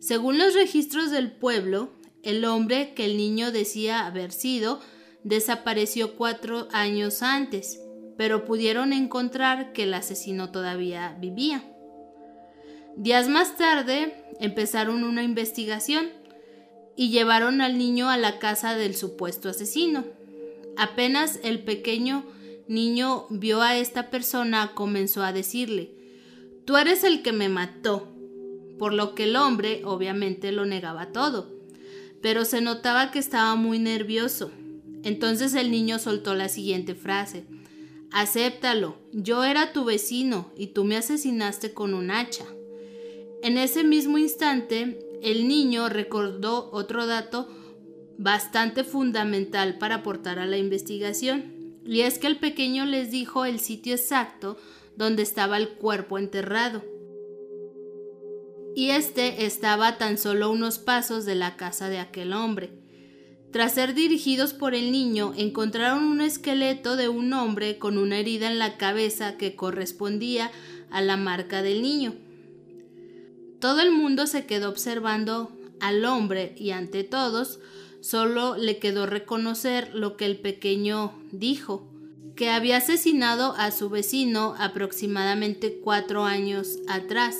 Según 0.00 0.36
los 0.36 0.54
registros 0.54 1.12
del 1.12 1.30
pueblo, 1.30 1.90
el 2.24 2.44
hombre 2.44 2.92
que 2.94 3.04
el 3.04 3.16
niño 3.16 3.52
decía 3.52 4.04
haber 4.04 4.32
sido 4.32 4.80
desapareció 5.22 6.16
cuatro 6.16 6.66
años 6.72 7.22
antes, 7.22 7.78
pero 8.16 8.44
pudieron 8.44 8.92
encontrar 8.92 9.72
que 9.72 9.84
el 9.84 9.94
asesino 9.94 10.50
todavía 10.50 11.16
vivía. 11.20 11.62
Días 12.96 13.28
más 13.28 13.56
tarde 13.56 14.24
empezaron 14.40 15.04
una 15.04 15.22
investigación 15.22 16.08
y 16.96 17.10
llevaron 17.10 17.60
al 17.60 17.78
niño 17.78 18.10
a 18.10 18.16
la 18.16 18.40
casa 18.40 18.74
del 18.74 18.96
supuesto 18.96 19.48
asesino. 19.48 20.04
Apenas 20.76 21.38
el 21.44 21.62
pequeño 21.62 22.24
niño 22.68 23.26
vio 23.30 23.62
a 23.62 23.76
esta 23.76 24.10
persona, 24.10 24.72
comenzó 24.74 25.22
a 25.22 25.32
decirle, 25.32 25.92
Tú 26.64 26.76
eres 26.76 27.04
el 27.04 27.22
que 27.22 27.32
me 27.32 27.48
mató, 27.48 28.08
por 28.78 28.92
lo 28.92 29.14
que 29.14 29.24
el 29.24 29.36
hombre 29.36 29.82
obviamente 29.84 30.50
lo 30.50 30.66
negaba 30.66 31.12
todo 31.12 31.56
pero 32.26 32.44
se 32.44 32.60
notaba 32.60 33.12
que 33.12 33.20
estaba 33.20 33.54
muy 33.54 33.78
nervioso. 33.78 34.50
Entonces 35.04 35.54
el 35.54 35.70
niño 35.70 36.00
soltó 36.00 36.34
la 36.34 36.48
siguiente 36.48 36.96
frase. 36.96 37.44
Acéptalo, 38.10 38.96
yo 39.12 39.44
era 39.44 39.72
tu 39.72 39.84
vecino 39.84 40.50
y 40.56 40.68
tú 40.68 40.84
me 40.84 40.96
asesinaste 40.96 41.72
con 41.72 41.94
un 41.94 42.10
hacha. 42.10 42.44
En 43.44 43.58
ese 43.58 43.84
mismo 43.84 44.18
instante, 44.18 44.98
el 45.22 45.46
niño 45.46 45.88
recordó 45.88 46.68
otro 46.72 47.06
dato 47.06 47.48
bastante 48.18 48.82
fundamental 48.82 49.78
para 49.78 49.96
aportar 49.96 50.40
a 50.40 50.46
la 50.46 50.56
investigación, 50.56 51.55
y 51.86 52.00
es 52.00 52.18
que 52.18 52.26
el 52.26 52.38
pequeño 52.38 52.84
les 52.84 53.10
dijo 53.10 53.44
el 53.44 53.60
sitio 53.60 53.94
exacto 53.94 54.56
donde 54.96 55.22
estaba 55.22 55.56
el 55.56 55.70
cuerpo 55.70 56.18
enterrado 56.18 56.82
y 58.76 58.90
este 58.90 59.46
estaba 59.46 59.96
tan 59.96 60.18
solo 60.18 60.50
unos 60.50 60.78
pasos 60.78 61.24
de 61.24 61.34
la 61.34 61.56
casa 61.56 61.88
de 61.88 61.98
aquel 61.98 62.34
hombre. 62.34 62.70
Tras 63.50 63.72
ser 63.72 63.94
dirigidos 63.94 64.52
por 64.52 64.74
el 64.74 64.92
niño, 64.92 65.32
encontraron 65.34 66.04
un 66.04 66.20
esqueleto 66.20 66.94
de 66.96 67.08
un 67.08 67.32
hombre 67.32 67.78
con 67.78 67.96
una 67.96 68.18
herida 68.18 68.50
en 68.50 68.58
la 68.58 68.76
cabeza 68.76 69.38
que 69.38 69.56
correspondía 69.56 70.50
a 70.90 71.00
la 71.00 71.16
marca 71.16 71.62
del 71.62 71.80
niño. 71.80 72.16
Todo 73.60 73.80
el 73.80 73.92
mundo 73.92 74.26
se 74.26 74.44
quedó 74.44 74.68
observando 74.68 75.50
al 75.80 76.04
hombre 76.04 76.54
y 76.58 76.72
ante 76.72 77.02
todos 77.02 77.60
solo 78.06 78.56
le 78.56 78.78
quedó 78.78 79.04
reconocer 79.04 79.92
lo 79.92 80.16
que 80.16 80.26
el 80.26 80.38
pequeño 80.38 81.12
dijo, 81.32 81.88
que 82.36 82.50
había 82.50 82.76
asesinado 82.76 83.54
a 83.56 83.72
su 83.72 83.90
vecino 83.90 84.54
aproximadamente 84.58 85.80
cuatro 85.82 86.22
años 86.22 86.78
atrás 86.86 87.34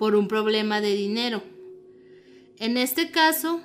por 0.00 0.16
un 0.16 0.26
problema 0.26 0.80
de 0.80 0.96
dinero. 0.96 1.44
En 2.58 2.76
este 2.76 3.12
caso, 3.12 3.60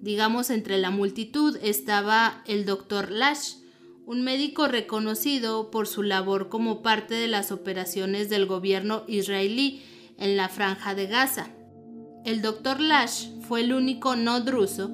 digamos 0.00 0.48
entre 0.48 0.78
la 0.78 0.90
multitud, 0.90 1.58
estaba 1.62 2.42
el 2.46 2.64
doctor 2.64 3.10
Lash, 3.10 3.56
un 4.06 4.22
médico 4.22 4.68
reconocido 4.68 5.70
por 5.70 5.86
su 5.86 6.02
labor 6.02 6.48
como 6.48 6.80
parte 6.80 7.16
de 7.16 7.28
las 7.28 7.52
operaciones 7.52 8.30
del 8.30 8.46
gobierno 8.46 9.04
israelí 9.08 9.82
en 10.16 10.38
la 10.38 10.48
franja 10.48 10.94
de 10.94 11.06
Gaza. 11.06 11.50
El 12.24 12.40
doctor 12.40 12.80
Lash 12.80 13.26
fue 13.46 13.60
el 13.60 13.74
único 13.74 14.16
no 14.16 14.40
druso 14.40 14.90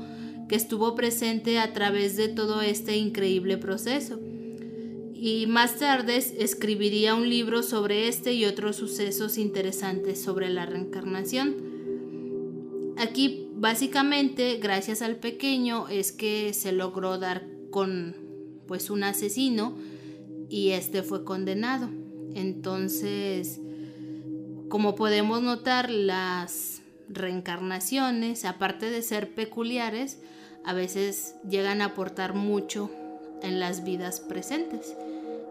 que 0.48 0.56
estuvo 0.56 0.94
presente 0.94 1.58
a 1.58 1.72
través 1.72 2.16
de 2.16 2.28
todo 2.28 2.62
este 2.62 2.96
increíble 2.96 3.58
proceso 3.58 4.18
y 5.20 5.46
más 5.48 5.78
tarde 5.78 6.16
escribiría 6.16 7.16
un 7.16 7.28
libro 7.28 7.64
sobre 7.64 8.06
este 8.06 8.34
y 8.34 8.44
otros 8.44 8.76
sucesos 8.76 9.36
interesantes 9.36 10.22
sobre 10.22 10.48
la 10.48 10.64
reencarnación. 10.64 11.56
Aquí 12.96 13.48
básicamente 13.56 14.58
gracias 14.58 15.02
al 15.02 15.16
pequeño 15.16 15.88
es 15.88 16.12
que 16.12 16.54
se 16.54 16.70
logró 16.70 17.18
dar 17.18 17.44
con 17.70 18.14
pues 18.68 18.90
un 18.90 19.02
asesino 19.02 19.76
y 20.48 20.70
este 20.70 21.02
fue 21.02 21.24
condenado. 21.24 21.88
Entonces, 22.34 23.60
como 24.68 24.94
podemos 24.94 25.42
notar, 25.42 25.90
las 25.90 26.77
reencarnaciones, 27.08 28.44
aparte 28.44 28.90
de 28.90 29.02
ser 29.02 29.34
peculiares, 29.34 30.20
a 30.64 30.74
veces 30.74 31.34
llegan 31.48 31.80
a 31.80 31.86
aportar 31.86 32.34
mucho 32.34 32.90
en 33.42 33.60
las 33.60 33.84
vidas 33.84 34.20
presentes. 34.20 34.94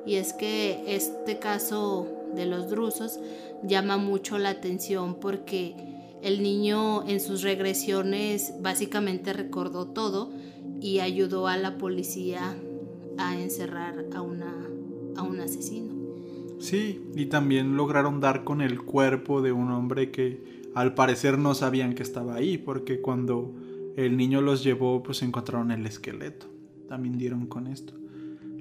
Y 0.06 0.16
es 0.16 0.34
que 0.34 0.84
este 0.88 1.40
caso 1.40 2.08
de 2.36 2.46
los 2.46 2.70
drusos 2.70 3.20
llama 3.64 3.98
mucho 3.98 4.38
la 4.38 4.50
atención 4.50 5.20
porque 5.20 5.76
el 6.22 6.42
niño 6.42 7.08
en 7.08 7.20
sus 7.20 7.42
regresiones 7.42 8.54
básicamente 8.62 9.34
recordó 9.34 9.88
todo 9.88 10.32
y 10.80 11.00
ayudó 11.00 11.48
a 11.48 11.58
la 11.58 11.78
policía 11.78 12.56
a 13.18 13.40
encerrar 13.40 14.06
a, 14.14 14.22
una, 14.22 14.54
a 15.16 15.24
un 15.24 15.40
asesino. 15.40 15.94
Sí, 16.60 17.04
y 17.16 17.28
también 17.28 17.78
lograron 17.78 18.20
dar 18.20 18.44
con 18.44 18.62
el 18.62 18.82
cuerpo 18.82 19.42
de 19.42 19.52
un 19.52 19.72
hombre 19.72 20.12
que 20.12 20.57
al 20.78 20.94
parecer 20.94 21.40
no 21.40 21.56
sabían 21.56 21.96
que 21.96 22.04
estaba 22.04 22.36
ahí, 22.36 22.60
porque 22.60 23.02
cuando 23.02 23.52
el 23.96 24.16
niño 24.16 24.42
los 24.42 24.64
llevó, 24.64 25.02
pues 25.02 25.24
encontraron 25.24 25.72
el 25.72 25.88
esqueleto. 25.88 26.46
También 26.88 27.18
dieron 27.18 27.48
con 27.48 27.66
esto. 27.66 27.94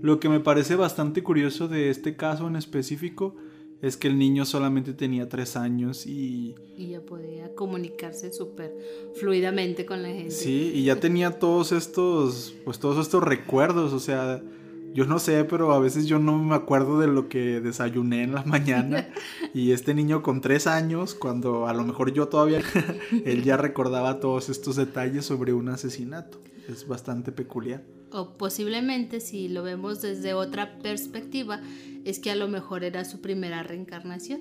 Lo 0.00 0.18
que 0.18 0.30
me 0.30 0.40
parece 0.40 0.76
bastante 0.76 1.22
curioso 1.22 1.68
de 1.68 1.90
este 1.90 2.16
caso 2.16 2.48
en 2.48 2.56
específico 2.56 3.36
es 3.82 3.98
que 3.98 4.08
el 4.08 4.18
niño 4.18 4.46
solamente 4.46 4.94
tenía 4.94 5.28
tres 5.28 5.56
años 5.56 6.06
y... 6.06 6.54
Y 6.78 6.88
ya 6.88 7.02
podía 7.02 7.54
comunicarse 7.54 8.32
súper 8.32 8.74
fluidamente 9.14 9.84
con 9.84 10.02
la 10.02 10.08
gente. 10.08 10.30
Sí, 10.30 10.72
y 10.74 10.84
ya 10.84 10.96
tenía 10.98 11.38
todos 11.38 11.72
estos, 11.72 12.54
pues 12.64 12.78
todos 12.78 12.96
estos 13.04 13.22
recuerdos, 13.22 13.92
o 13.92 14.00
sea, 14.00 14.42
yo 14.96 15.04
no 15.04 15.18
sé, 15.18 15.44
pero 15.44 15.72
a 15.72 15.78
veces 15.78 16.06
yo 16.06 16.18
no 16.18 16.38
me 16.38 16.54
acuerdo 16.54 16.98
de 16.98 17.06
lo 17.06 17.28
que 17.28 17.60
desayuné 17.60 18.22
en 18.22 18.34
la 18.34 18.42
mañana 18.44 19.08
y 19.54 19.72
este 19.72 19.94
niño 19.94 20.22
con 20.22 20.40
tres 20.40 20.66
años, 20.66 21.14
cuando 21.14 21.68
a 21.68 21.74
lo 21.74 21.84
mejor 21.84 22.12
yo 22.12 22.28
todavía, 22.28 22.62
él 23.24 23.44
ya 23.44 23.56
recordaba 23.56 24.18
todos 24.20 24.48
estos 24.48 24.76
detalles 24.76 25.26
sobre 25.26 25.52
un 25.52 25.68
asesinato. 25.68 26.40
Es 26.66 26.88
bastante 26.88 27.30
peculiar 27.30 27.84
o 28.10 28.38
posiblemente 28.38 29.20
si 29.20 29.48
lo 29.48 29.62
vemos 29.62 30.00
desde 30.00 30.32
otra 30.32 30.78
perspectiva, 30.78 31.60
es 32.04 32.18
que 32.18 32.30
a 32.30 32.36
lo 32.36 32.48
mejor 32.48 32.84
era 32.84 33.04
su 33.04 33.20
primera 33.20 33.62
reencarnación. 33.62 34.40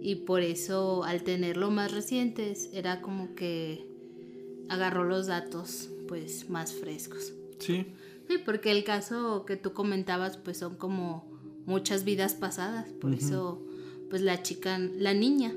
Y 0.00 0.16
por 0.16 0.42
eso 0.42 1.04
al 1.04 1.22
tenerlo 1.22 1.70
más 1.70 1.92
recientes 1.92 2.68
era 2.72 3.00
como 3.00 3.34
que 3.34 3.86
agarró 4.68 5.04
los 5.04 5.26
datos 5.26 5.88
pues 6.08 6.50
más 6.50 6.72
frescos. 6.72 7.32
Sí. 7.58 7.86
Sí, 8.28 8.38
porque 8.44 8.72
el 8.72 8.84
caso 8.84 9.44
que 9.46 9.56
tú 9.56 9.72
comentabas 9.72 10.36
pues 10.36 10.58
son 10.58 10.76
como 10.76 11.30
muchas 11.66 12.04
vidas 12.04 12.34
pasadas, 12.34 12.88
por 13.00 13.14
eso 13.14 13.62
pues 14.10 14.22
la 14.22 14.42
chica, 14.42 14.78
la 14.78 15.14
niña 15.14 15.52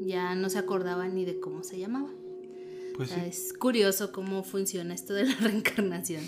ya 0.00 0.34
no 0.34 0.50
se 0.50 0.58
acordaba 0.58 1.08
ni 1.08 1.24
de 1.24 1.40
cómo 1.40 1.62
se 1.62 1.78
llamaba. 1.78 2.10
Pues 2.96 3.10
Es 3.12 3.52
curioso 3.52 4.12
cómo 4.12 4.44
funciona 4.44 4.94
esto 4.94 5.14
de 5.14 5.24
la 5.24 5.34
reencarnación. 5.40 6.22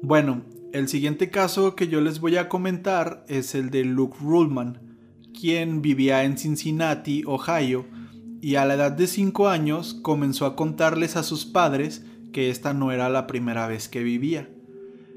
Bueno, 0.00 0.44
el 0.72 0.88
siguiente 0.88 1.28
caso 1.28 1.74
que 1.74 1.88
yo 1.88 2.00
les 2.00 2.20
voy 2.20 2.36
a 2.36 2.48
comentar 2.48 3.24
es 3.28 3.54
el 3.54 3.70
de 3.70 3.84
Luke 3.84 4.16
Ruhlman, 4.20 4.96
quien 5.38 5.82
vivía 5.82 6.24
en 6.24 6.38
Cincinnati, 6.38 7.24
Ohio, 7.26 7.84
y 8.40 8.56
a 8.56 8.64
la 8.64 8.74
edad 8.74 8.92
de 8.92 9.06
5 9.06 9.48
años 9.48 9.94
comenzó 10.02 10.46
a 10.46 10.56
contarles 10.56 11.16
a 11.16 11.22
sus 11.22 11.44
padres 11.44 12.04
que 12.32 12.50
esta 12.50 12.74
no 12.74 12.92
era 12.92 13.08
la 13.08 13.26
primera 13.26 13.66
vez 13.66 13.88
que 13.88 14.02
vivía. 14.02 14.48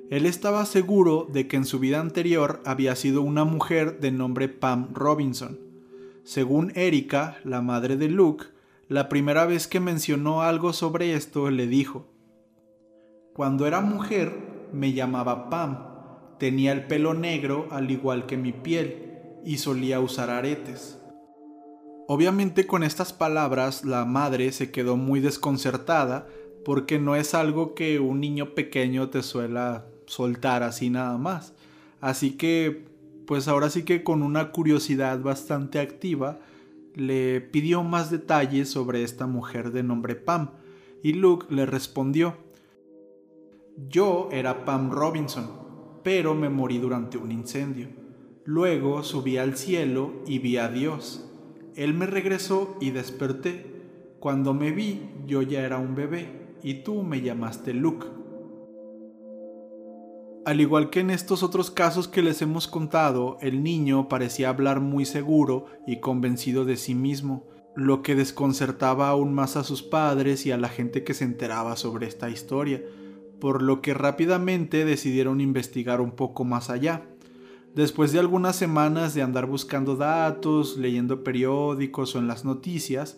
Él 0.10 0.26
estaba 0.26 0.66
seguro 0.66 1.28
de 1.32 1.48
que 1.48 1.56
en 1.56 1.66
su 1.66 1.80
vida 1.80 2.00
anterior 2.00 2.62
había 2.66 2.96
sido 2.96 3.22
una 3.22 3.46
mujer 3.46 4.00
de 4.00 4.12
nombre 4.12 4.50
Pam 4.50 4.94
Robinson. 4.94 5.60
Según 6.24 6.72
Erika, 6.76 7.38
la 7.44 7.62
madre 7.62 7.96
de 7.96 8.10
Luke, 8.10 8.46
la 8.90 9.08
primera 9.08 9.46
vez 9.46 9.68
que 9.68 9.80
mencionó 9.80 10.42
algo 10.42 10.74
sobre 10.74 11.14
esto 11.14 11.50
le 11.50 11.66
dijo, 11.66 12.08
Cuando 13.34 13.66
era 13.66 13.80
mujer 13.80 14.34
me 14.74 14.92
llamaba 14.94 15.50
Pam, 15.50 15.92
tenía 16.40 16.74
el 16.74 16.88
pelo 16.88 17.14
negro 17.14 17.68
al 17.72 17.90
igual 17.90 18.26
que 18.26 18.36
mi 18.36 18.52
piel 18.52 19.12
y 19.46 19.58
solía 19.58 20.00
usar 20.00 20.30
aretes. 20.30 21.01
Obviamente 22.08 22.68
con 22.68 22.84
estas 22.84 23.14
palabras 23.14 23.86
la 23.86 24.06
madre 24.06 24.52
se 24.52 24.72
quedó 24.72 24.98
muy 24.98 25.20
desconcertada 25.20 26.28
porque 26.66 27.00
no 27.00 27.16
es 27.16 27.34
algo 27.34 27.74
que 27.74 28.00
un 28.00 28.20
niño 28.20 28.54
pequeño 28.54 29.10
te 29.10 29.24
suela 29.24 29.86
soltar 30.06 30.64
así 30.64 30.90
nada 30.90 31.18
más. 31.18 31.54
Así 32.00 32.32
que, 32.32 32.86
pues 33.26 33.48
ahora 33.48 33.70
sí 33.70 33.84
que 33.84 34.04
con 34.04 34.24
una 34.24 34.52
curiosidad 34.52 35.22
bastante 35.22 35.80
activa, 35.80 36.40
le 36.96 37.42
pidió 37.42 37.84
más 37.84 38.12
detalles 38.12 38.70
sobre 38.70 39.04
esta 39.04 39.28
mujer 39.28 39.72
de 39.72 39.84
nombre 39.84 40.16
Pam, 40.16 40.50
y 41.04 41.14
Luke 41.14 41.48
le 41.50 41.66
respondió, 41.66 42.36
Yo 43.90 44.30
era 44.32 44.66
Pam 44.66 44.92
Robinson, 44.92 45.50
pero 46.04 46.36
me 46.36 46.50
morí 46.50 46.78
durante 46.78 47.18
un 47.18 47.32
incendio. 47.32 47.88
Luego 48.44 49.04
subí 49.04 49.38
al 49.38 49.58
cielo 49.58 50.12
y 50.28 50.40
vi 50.40 50.58
a 50.58 50.68
Dios. 50.68 51.31
Él 51.76 51.94
me 51.94 52.06
regresó 52.06 52.78
y 52.80 52.92
desperté. 52.92 53.66
Cuando 54.20 54.54
me 54.54 54.72
vi, 54.72 55.10
yo 55.26 55.42
ya 55.42 55.62
era 55.62 55.78
un 55.78 55.96
bebé, 55.96 56.28
y 56.62 56.84
tú 56.84 57.04
me 57.04 57.22
llamaste 57.22 57.74
Luke. 57.74 58.08
Al 60.44 60.60
igual 60.60 60.90
que 60.90 61.02
en 61.02 61.12
estos 61.12 61.44
otros 61.44 61.70
casos 61.70 62.08
que 62.08 62.24
les 62.24 62.42
hemos 62.42 62.68
contado, 62.68 63.38
el 63.42 63.62
niño 63.62 64.10
parecía 64.10 64.50
hablar 64.50 64.80
muy 64.80 65.06
seguro 65.06 65.68
y 65.86 66.00
convencido 66.00 66.66
de 66.66 66.78
sí 66.78 66.96
mismo, 66.96 67.48
lo 67.76 68.02
que 68.02 68.16
desconcertaba 68.16 69.10
aún 69.10 69.34
más 69.34 69.56
a 69.56 69.64
sus 69.64 69.84
padres 69.84 70.46
y 70.46 70.52
a 70.52 70.58
la 70.58 70.68
gente 70.68 71.04
que 71.04 71.14
se 71.14 71.26
enteraba 71.26 71.76
sobre 71.76 72.08
esta 72.08 72.30
historia, 72.30 72.82
por 73.40 73.62
lo 73.62 73.82
que 73.82 73.94
rápidamente 73.94 74.84
decidieron 74.84 75.42
investigar 75.42 76.02
un 76.02 76.12
poco 76.12 76.44
más 76.44 76.70
allá. 76.70 77.04
Después 77.76 78.12
de 78.12 78.20
algunas 78.20 78.58
semanas 78.58 79.14
de 79.14 79.22
andar 79.22 79.46
buscando 79.46 79.96
datos, 79.96 80.78
leyendo 80.78 81.24
periódicos 81.24 82.16
o 82.16 82.20
en 82.20 82.28
las 82.28 82.44
noticias, 82.44 83.18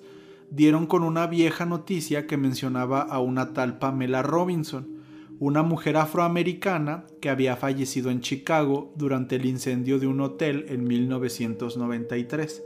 dieron 0.51 0.85
con 0.85 1.03
una 1.03 1.25
vieja 1.25 1.65
noticia 1.65 2.27
que 2.27 2.37
mencionaba 2.37 3.01
a 3.01 3.19
una 3.19 3.53
tal 3.53 3.79
Pamela 3.79 4.21
Robinson, 4.21 4.99
una 5.39 5.63
mujer 5.63 5.97
afroamericana 5.97 7.05
que 7.19 7.31
había 7.31 7.55
fallecido 7.55 8.11
en 8.11 8.21
Chicago 8.21 8.93
durante 8.95 9.37
el 9.37 9.47
incendio 9.47 9.97
de 9.97 10.05
un 10.05 10.21
hotel 10.21 10.65
en 10.69 10.83
1993. 10.83 12.63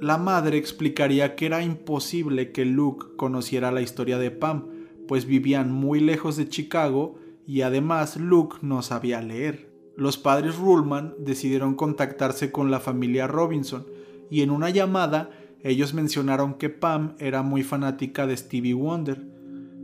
La 0.00 0.18
madre 0.18 0.56
explicaría 0.56 1.34
que 1.34 1.46
era 1.46 1.64
imposible 1.64 2.52
que 2.52 2.64
Luke 2.64 3.06
conociera 3.16 3.72
la 3.72 3.82
historia 3.82 4.18
de 4.18 4.30
Pam, 4.30 4.68
pues 5.08 5.26
vivían 5.26 5.72
muy 5.72 5.98
lejos 5.98 6.36
de 6.36 6.48
Chicago 6.48 7.16
y 7.44 7.62
además 7.62 8.16
Luke 8.16 8.58
no 8.62 8.82
sabía 8.82 9.20
leer. 9.20 9.71
Los 9.96 10.16
padres 10.16 10.56
Ruhlman 10.56 11.14
decidieron 11.18 11.74
contactarse 11.74 12.50
con 12.50 12.70
la 12.70 12.80
familia 12.80 13.26
Robinson 13.26 13.86
y 14.30 14.40
en 14.40 14.50
una 14.50 14.70
llamada 14.70 15.30
ellos 15.62 15.94
mencionaron 15.94 16.54
que 16.54 16.70
Pam 16.70 17.14
era 17.18 17.42
muy 17.42 17.62
fanática 17.62 18.26
de 18.26 18.36
Stevie 18.36 18.74
Wonder. 18.74 19.22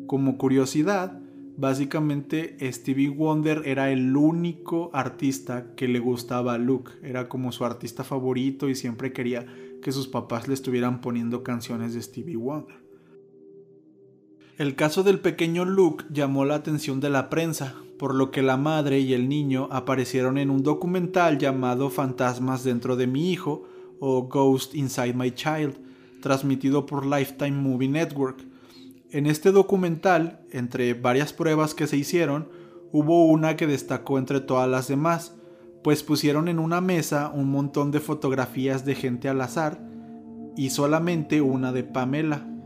Como 0.07 0.39
curiosidad, 0.39 1.21
básicamente 1.57 2.57
Stevie 2.73 3.11
Wonder 3.11 3.63
era 3.67 3.91
el 3.91 4.17
único 4.17 4.91
artista 4.95 5.75
que 5.77 5.87
le 5.87 5.99
gustaba 5.99 6.55
a 6.55 6.59
Luke, 6.59 6.93
era 7.03 7.29
como 7.29 7.53
su 7.53 7.65
artista 7.65 8.03
favorito 8.03 8.69
y 8.69 8.75
siempre 8.75 9.13
quería 9.13 9.47
que 9.83 9.93
sus 9.93 10.09
papás 10.09 10.49
le 10.49 10.55
estuvieran 10.55 11.01
poniendo 11.01 11.43
canciones 11.43 11.95
de 11.95 12.03
Stevie 12.03 12.37
Wonder. 12.37 12.88
El 14.59 14.75
caso 14.75 15.05
del 15.05 15.21
pequeño 15.21 15.65
Luke 15.65 16.05
llamó 16.11 16.45
la 16.45 16.57
atención 16.57 16.99
de 16.99 17.11
la 17.11 17.31
prensa, 17.31 17.77
por 17.97 18.13
lo 18.13 18.33
que 18.33 18.43
la 18.43 18.57
madre 18.57 18.99
y 18.99 19.15
el 19.15 19.29
niño 19.29 19.69
aparecieron 19.71 20.37
en 20.37 20.51
un 20.51 20.65
documental 20.65 21.39
llamado 21.39 21.91
Fantasmas 21.91 22.65
dentro 22.65 22.97
de 22.97 23.07
mi 23.07 23.31
hijo 23.31 23.69
o 24.01 24.23
Ghost 24.25 24.75
Inside 24.75 25.15
My 25.15 25.31
Child, 25.31 25.79
transmitido 26.21 26.87
por 26.87 27.07
Lifetime 27.07 27.53
Movie 27.53 27.89
Network, 27.89 28.45
en 29.11 29.27
este 29.27 29.53
documental, 29.53 30.41
entre 30.51 30.93
varias 30.93 31.33
pruebas 31.33 31.75
que 31.75 31.87
se 31.87 31.97
hicieron, 31.97 32.49
hubo 32.93 33.27
una 33.27 33.57
que 33.57 33.69
destacó 33.69 34.19
entre 34.19 34.41
todas 34.41 34.69
las 34.69 34.89
demás, 34.89 35.35
pues 35.85 36.03
pusieron 36.03 36.49
en 36.49 36.59
una 36.59 36.81
mesa 36.81 37.31
un 37.33 37.49
montón 37.49 37.93
de 37.93 38.01
fotografías 38.01 38.85
de 38.85 38.97
gente 38.97 39.29
al 39.29 39.41
azar 39.41 39.81
y 40.57 40.71
solamente 40.71 41.41
una 41.41 41.73
de 41.73 41.85
Pamela. 41.85 42.58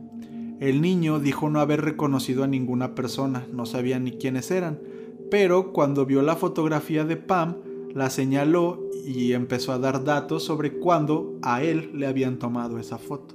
El 0.63 0.81
niño 0.81 1.19
dijo 1.19 1.51
no 1.51 1.59
haber 1.59 1.81
reconocido 1.81 2.45
a 2.45 2.47
ninguna 2.47 2.95
persona, 2.95 3.49
no 3.53 3.67
sabía 3.67 3.99
ni 3.99 4.13
quiénes 4.13 4.53
eran, 4.53 4.79
pero 5.29 5.73
cuando 5.73 6.07
vio 6.07 6.23
la 6.23 6.37
fotografía 6.37 7.05
de 7.05 7.17
Pam, 7.17 7.57
la 7.93 8.11
señaló 8.11 8.81
y 9.05 9.33
empezó 9.33 9.73
a 9.73 9.81
dar 9.81 10.05
datos 10.05 10.45
sobre 10.45 10.75
cuándo 10.75 11.37
a 11.43 11.65
él 11.65 11.91
le 11.95 12.07
habían 12.07 12.39
tomado 12.39 12.79
esa 12.79 12.99
foto. 12.99 13.35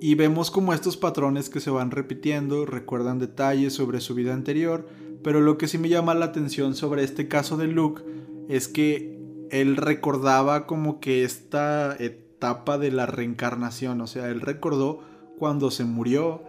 Y 0.00 0.14
vemos 0.14 0.52
como 0.52 0.72
estos 0.72 0.96
patrones 0.96 1.50
que 1.50 1.58
se 1.58 1.70
van 1.70 1.90
repitiendo 1.90 2.64
recuerdan 2.64 3.18
detalles 3.18 3.72
sobre 3.72 3.98
su 3.98 4.14
vida 4.14 4.32
anterior, 4.32 4.86
pero 5.24 5.40
lo 5.40 5.58
que 5.58 5.66
sí 5.66 5.78
me 5.78 5.88
llama 5.88 6.14
la 6.14 6.26
atención 6.26 6.76
sobre 6.76 7.02
este 7.02 7.26
caso 7.26 7.56
de 7.56 7.66
Luke 7.66 8.04
es 8.48 8.68
que 8.68 9.18
él 9.50 9.76
recordaba 9.76 10.68
como 10.68 11.00
que 11.00 11.24
esta 11.24 11.96
etapa 11.98 12.78
de 12.78 12.92
la 12.92 13.06
reencarnación, 13.06 14.00
o 14.00 14.06
sea, 14.06 14.28
él 14.28 14.40
recordó 14.42 15.15
cuando 15.38 15.70
se 15.70 15.84
murió, 15.84 16.42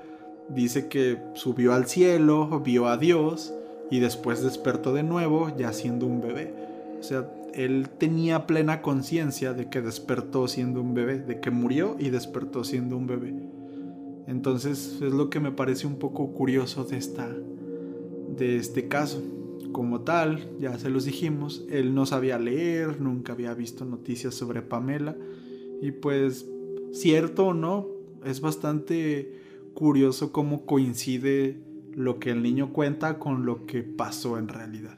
dice 0.50 0.88
que 0.88 1.18
subió 1.34 1.74
al 1.74 1.88
cielo, 1.88 2.62
vio 2.64 2.88
a 2.88 2.98
Dios 2.98 3.54
y 3.90 4.00
después 4.00 4.44
despertó 4.44 4.94
de 4.94 5.04
nuevo 5.04 5.52
ya 5.58 5.74
siendo 5.74 6.06
un 6.06 6.22
bebé. 6.22 6.54
O 7.00 7.04
sea, 7.04 7.30
él 7.54 7.90
tenía 7.98 8.48
plena 8.48 8.82
conciencia 8.82 9.54
de 9.54 9.70
que 9.70 9.82
despertó 9.82 10.48
siendo 10.48 10.82
un 10.82 10.94
bebé, 10.94 11.20
de 11.20 11.40
que 11.40 11.52
murió 11.52 11.96
y 12.00 12.10
despertó 12.10 12.64
siendo 12.64 12.98
un 12.98 13.08
bebé. 13.08 13.34
Entonces 14.28 15.00
es 15.02 15.14
lo 15.14 15.30
que 15.30 15.40
me 15.40 15.52
parece 15.52 15.88
un 15.88 15.96
poco 15.96 16.34
curioso 16.34 16.84
de 16.84 16.98
esta 16.98 17.30
de 18.38 18.58
este 18.58 18.88
caso. 18.88 19.22
Como 19.72 20.02
tal, 20.02 20.50
ya 20.60 20.78
se 20.80 20.90
los 20.90 21.06
dijimos, 21.06 21.66
él 21.70 21.94
no 21.94 22.06
sabía 22.06 22.40
leer, 22.40 23.02
nunca 23.02 23.34
había 23.34 23.54
visto 23.54 23.86
noticias 23.86 24.34
sobre 24.34 24.62
Pamela 24.62 25.16
y 25.82 25.92
pues 25.92 26.48
cierto 26.92 27.48
o 27.48 27.54
no, 27.54 27.88
es 28.28 28.42
bastante 28.42 29.32
curioso 29.74 30.32
cómo 30.32 30.66
coincide 30.66 31.58
lo 31.94 32.20
que 32.20 32.32
el 32.32 32.44
niño 32.44 32.74
cuenta 32.74 33.20
con 33.20 33.46
lo 33.46 33.66
que 33.66 33.84
pasó 33.84 34.38
en 34.38 34.50
realidad. 34.50 34.98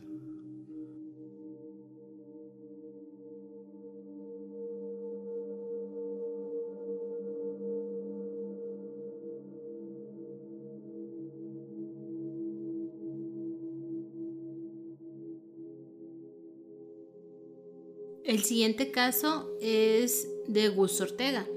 El 18.23 18.43
siguiente 18.43 18.91
caso 18.91 19.49
es 19.59 20.27
de 20.47 20.69
Gus 20.69 21.01
Ortega. 21.01 21.47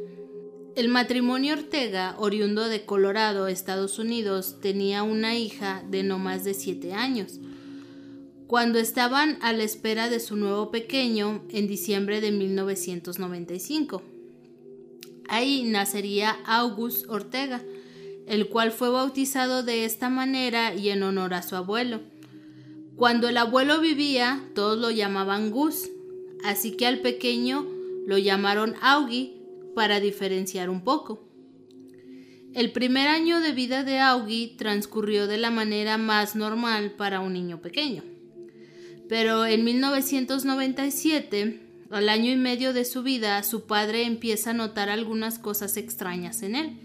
El 0.74 0.88
matrimonio 0.88 1.52
Ortega, 1.52 2.16
oriundo 2.18 2.66
de 2.66 2.86
Colorado, 2.86 3.46
Estados 3.46 3.98
Unidos, 3.98 4.56
tenía 4.62 5.02
una 5.02 5.36
hija 5.36 5.84
de 5.90 6.02
no 6.02 6.18
más 6.18 6.44
de 6.44 6.54
7 6.54 6.94
años. 6.94 7.40
Cuando 8.46 8.78
estaban 8.78 9.36
a 9.42 9.52
la 9.52 9.64
espera 9.64 10.08
de 10.08 10.18
su 10.18 10.34
nuevo 10.34 10.70
pequeño 10.70 11.42
en 11.50 11.68
diciembre 11.68 12.22
de 12.22 12.32
1995. 12.32 14.02
Ahí 15.28 15.64
nacería 15.64 16.38
August 16.46 17.04
Ortega, 17.10 17.62
el 18.26 18.48
cual 18.48 18.72
fue 18.72 18.88
bautizado 18.88 19.62
de 19.62 19.84
esta 19.84 20.08
manera 20.08 20.74
y 20.74 20.88
en 20.88 21.02
honor 21.02 21.34
a 21.34 21.42
su 21.42 21.54
abuelo. 21.54 22.00
Cuando 22.96 23.28
el 23.28 23.36
abuelo 23.36 23.78
vivía, 23.78 24.42
todos 24.54 24.78
lo 24.78 24.90
llamaban 24.90 25.50
Gus, 25.50 25.90
así 26.44 26.72
que 26.72 26.86
al 26.86 27.00
pequeño 27.00 27.66
lo 28.06 28.16
llamaron 28.16 28.74
Augie 28.80 29.41
para 29.74 30.00
diferenciar 30.00 30.70
un 30.70 30.82
poco. 30.82 31.28
El 32.54 32.72
primer 32.72 33.08
año 33.08 33.40
de 33.40 33.52
vida 33.52 33.82
de 33.82 33.98
Augie 33.98 34.56
transcurrió 34.58 35.26
de 35.26 35.38
la 35.38 35.50
manera 35.50 35.96
más 35.96 36.36
normal 36.36 36.92
para 36.92 37.20
un 37.20 37.32
niño 37.32 37.62
pequeño. 37.62 38.02
Pero 39.08 39.46
en 39.46 39.64
1997 39.64 41.60
Al 41.90 42.08
año 42.08 42.30
y 42.30 42.36
medio 42.36 42.72
de 42.72 42.86
su 42.86 43.02
vida, 43.02 43.42
su 43.42 43.66
padre 43.66 44.04
empieza 44.04 44.50
a 44.50 44.54
notar 44.54 44.88
algunas 44.88 45.38
cosas 45.38 45.76
extrañas 45.76 46.42
en 46.42 46.56
él. 46.56 46.78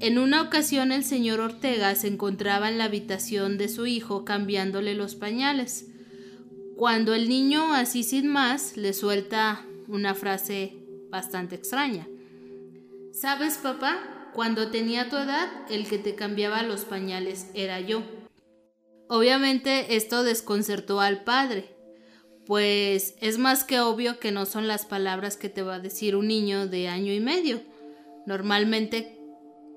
En 0.00 0.18
una 0.18 0.42
ocasión 0.42 0.92
el 0.92 1.02
señor 1.02 1.40
Ortega 1.40 1.94
se 1.94 2.08
encontraba 2.08 2.68
en 2.68 2.76
la 2.76 2.84
habitación 2.84 3.56
de 3.56 3.68
su 3.68 3.86
hijo 3.86 4.26
cambiándole 4.26 4.94
los 4.94 5.14
pañales, 5.14 5.86
cuando 6.76 7.14
el 7.14 7.28
niño, 7.28 7.72
así 7.72 8.04
sin 8.04 8.28
más, 8.28 8.76
le 8.76 8.92
suelta 8.92 9.64
una 9.88 10.14
frase 10.14 10.77
bastante 11.10 11.54
extraña. 11.54 12.06
¿Sabes, 13.12 13.56
papá? 13.58 14.30
Cuando 14.34 14.70
tenía 14.70 15.08
tu 15.08 15.16
edad, 15.16 15.48
el 15.70 15.88
que 15.88 15.98
te 15.98 16.14
cambiaba 16.14 16.62
los 16.62 16.84
pañales 16.84 17.50
era 17.54 17.80
yo. 17.80 18.02
Obviamente 19.08 19.96
esto 19.96 20.22
desconcertó 20.22 21.00
al 21.00 21.24
padre, 21.24 21.74
pues 22.46 23.14
es 23.20 23.38
más 23.38 23.64
que 23.64 23.80
obvio 23.80 24.18
que 24.18 24.32
no 24.32 24.46
son 24.46 24.68
las 24.68 24.86
palabras 24.86 25.36
que 25.36 25.48
te 25.48 25.62
va 25.62 25.76
a 25.76 25.80
decir 25.80 26.16
un 26.16 26.28
niño 26.28 26.66
de 26.66 26.88
año 26.88 27.12
y 27.12 27.20
medio. 27.20 27.60
Normalmente, 28.26 29.18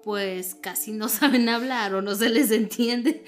pues 0.03 0.55
casi 0.55 0.91
no 0.91 1.09
saben 1.09 1.49
hablar 1.49 1.95
o 1.95 2.01
no 2.01 2.15
se 2.15 2.29
les 2.29 2.51
entiende. 2.51 3.23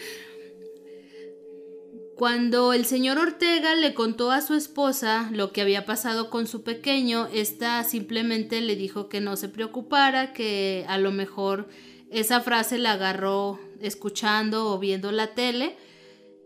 Cuando 2.15 2.73
el 2.73 2.86
señor 2.86 3.17
Ortega 3.17 3.73
le 3.73 3.95
contó 3.95 4.30
a 4.32 4.41
su 4.41 4.54
esposa 4.54 5.30
lo 5.32 5.52
que 5.52 5.62
había 5.62 5.86
pasado 5.86 6.30
con 6.30 6.45
su 6.45 6.63
pequeño, 6.63 7.28
ésta 7.34 7.84
simplemente 7.84 8.62
le 8.62 8.76
dijo 8.76 9.10
que 9.10 9.19
no 9.19 9.36
se 9.36 9.49
preocupara, 9.49 10.32
que 10.32 10.86
a 10.88 10.99
lo 10.99 11.12
mejor 11.12 11.69
esa 12.12 12.41
frase 12.41 12.78
la 12.78 12.93
agarró 12.93 13.60
escuchando 13.82 14.71
o 14.71 14.78
viendo 14.78 15.12
la 15.12 15.34
tele 15.34 15.76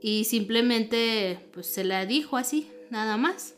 y 0.01 0.23
simplemente 0.23 1.49
pues 1.51 1.67
se 1.67 1.83
la 1.83 2.05
dijo 2.05 2.37
así, 2.37 2.69
nada 2.89 3.17
más. 3.17 3.55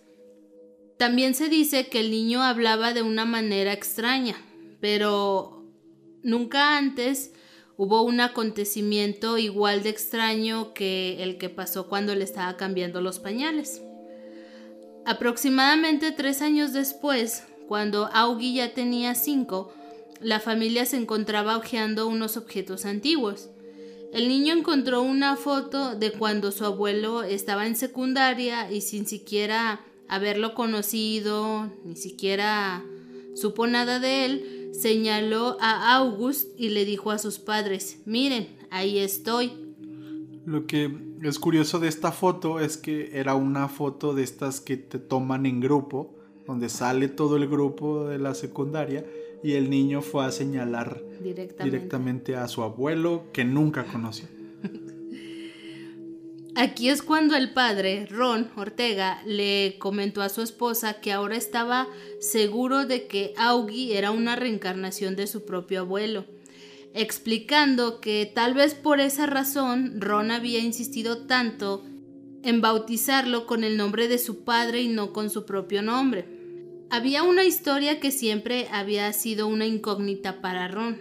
También 0.98 1.36
se 1.36 1.48
dice 1.48 1.88
que 1.88 2.00
el 2.00 2.10
niño 2.10 2.42
hablaba 2.42 2.94
de 2.94 3.04
una 3.04 3.26
manera 3.26 3.72
extraña, 3.72 4.36
pero 4.82 5.64
nunca 6.24 6.78
antes 6.78 7.34
hubo 7.80 8.02
un 8.02 8.20
acontecimiento 8.20 9.38
igual 9.38 9.84
de 9.84 9.90
extraño 9.90 10.74
que 10.74 11.24
el 11.24 11.38
que 11.38 11.48
pasó 11.48 11.88
cuando 11.88 12.14
le 12.14 12.26
estaba 12.26 12.58
cambiando 12.58 13.00
los 13.00 13.20
pañales. 13.20 13.82
Aproximadamente 15.06 16.12
tres 16.12 16.42
años 16.42 16.74
después, 16.74 17.46
cuando 17.70 18.10
Augie 18.12 18.54
ya 18.54 18.74
tenía 18.74 19.16
cinco, 19.16 19.74
la 20.20 20.42
familia 20.42 20.86
se 20.86 20.98
encontraba 20.98 21.56
hojeando 21.56 22.10
unos 22.10 22.36
objetos 22.36 22.84
antiguos. 22.84 23.50
El 24.12 24.28
niño 24.28 24.54
encontró 24.54 25.02
una 25.02 25.38
foto 25.38 25.96
de 25.96 26.12
cuando 26.12 26.52
su 26.52 26.66
abuelo 26.66 27.24
estaba 27.24 27.66
en 27.66 27.78
secundaria 27.78 28.70
y 28.70 28.82
sin 28.82 29.08
siquiera 29.08 29.86
haberlo 30.10 30.54
conocido, 30.54 31.72
ni 31.86 31.96
siquiera 31.96 32.84
supo 33.36 33.68
nada 33.68 34.02
de 34.02 34.26
él, 34.26 34.59
señaló 34.72 35.58
a 35.60 35.96
August 35.98 36.50
y 36.58 36.70
le 36.70 36.86
dijo 36.86 37.12
a 37.12 37.18
sus 37.18 37.40
padres, 37.40 38.00
miren, 38.06 38.48
ahí 38.70 39.00
estoy. 39.00 39.52
Lo 40.46 40.66
que 40.66 40.92
es 41.24 41.40
curioso 41.40 41.80
de 41.80 41.88
esta 41.88 42.12
foto 42.12 42.60
es 42.60 42.78
que 42.78 43.12
era 43.14 43.36
una 43.36 43.68
foto 43.68 44.14
de 44.14 44.24
estas 44.24 44.62
que 44.62 44.78
te 44.78 45.00
toman 45.00 45.46
en 45.46 45.60
grupo, 45.60 46.16
donde 46.48 46.70
sale 46.70 47.08
todo 47.08 47.36
el 47.36 47.48
grupo 47.48 48.08
de 48.08 48.18
la 48.18 48.34
secundaria 48.34 49.06
y 49.44 49.54
el 49.54 49.70
niño 49.70 50.02
fue 50.02 50.26
a 50.26 50.32
señalar 50.32 51.02
directamente, 51.22 51.64
directamente 51.64 52.36
a 52.36 52.48
su 52.48 52.64
abuelo 52.64 53.24
que 53.32 53.46
nunca 53.46 53.86
conoció. 53.86 54.39
Aquí 56.56 56.90
es 56.90 57.04
cuando 57.04 57.36
el 57.36 57.54
padre, 57.54 58.08
Ron 58.10 58.50
Ortega, 58.56 59.22
le 59.26 59.78
comentó 59.78 60.22
a 60.22 60.30
su 60.30 60.42
esposa 60.42 61.00
que 61.00 61.12
ahora 61.12 61.38
estaba 61.38 61.88
seguro 62.20 62.86
de 62.86 63.08
que 63.08 63.34
Augie 63.38 63.98
era 63.98 64.12
una 64.12 64.36
reencarnación 64.36 65.16
de 65.16 65.28
su 65.28 65.46
propio 65.46 65.82
abuelo, 65.82 66.26
explicando 66.94 68.02
que 68.02 68.30
tal 68.34 68.56
vez 68.56 68.74
por 68.74 69.00
esa 69.00 69.28
razón 69.28 70.02
Ron 70.02 70.32
había 70.32 70.60
insistido 70.60 71.28
tanto 71.28 71.84
en 72.44 72.62
bautizarlo 72.62 73.46
con 73.46 73.64
el 73.64 73.78
nombre 73.78 74.08
de 74.08 74.18
su 74.18 74.44
padre 74.44 74.82
y 74.82 74.88
no 74.88 75.14
con 75.14 75.30
su 75.30 75.46
propio 75.46 75.84
nombre. 75.84 76.26
Había 76.90 77.22
una 77.22 77.44
historia 77.44 78.00
que 78.00 78.10
siempre 78.10 78.68
había 78.72 79.14
sido 79.14 79.46
una 79.48 79.68
incógnita 79.68 80.42
para 80.42 80.68
Ron, 80.68 80.98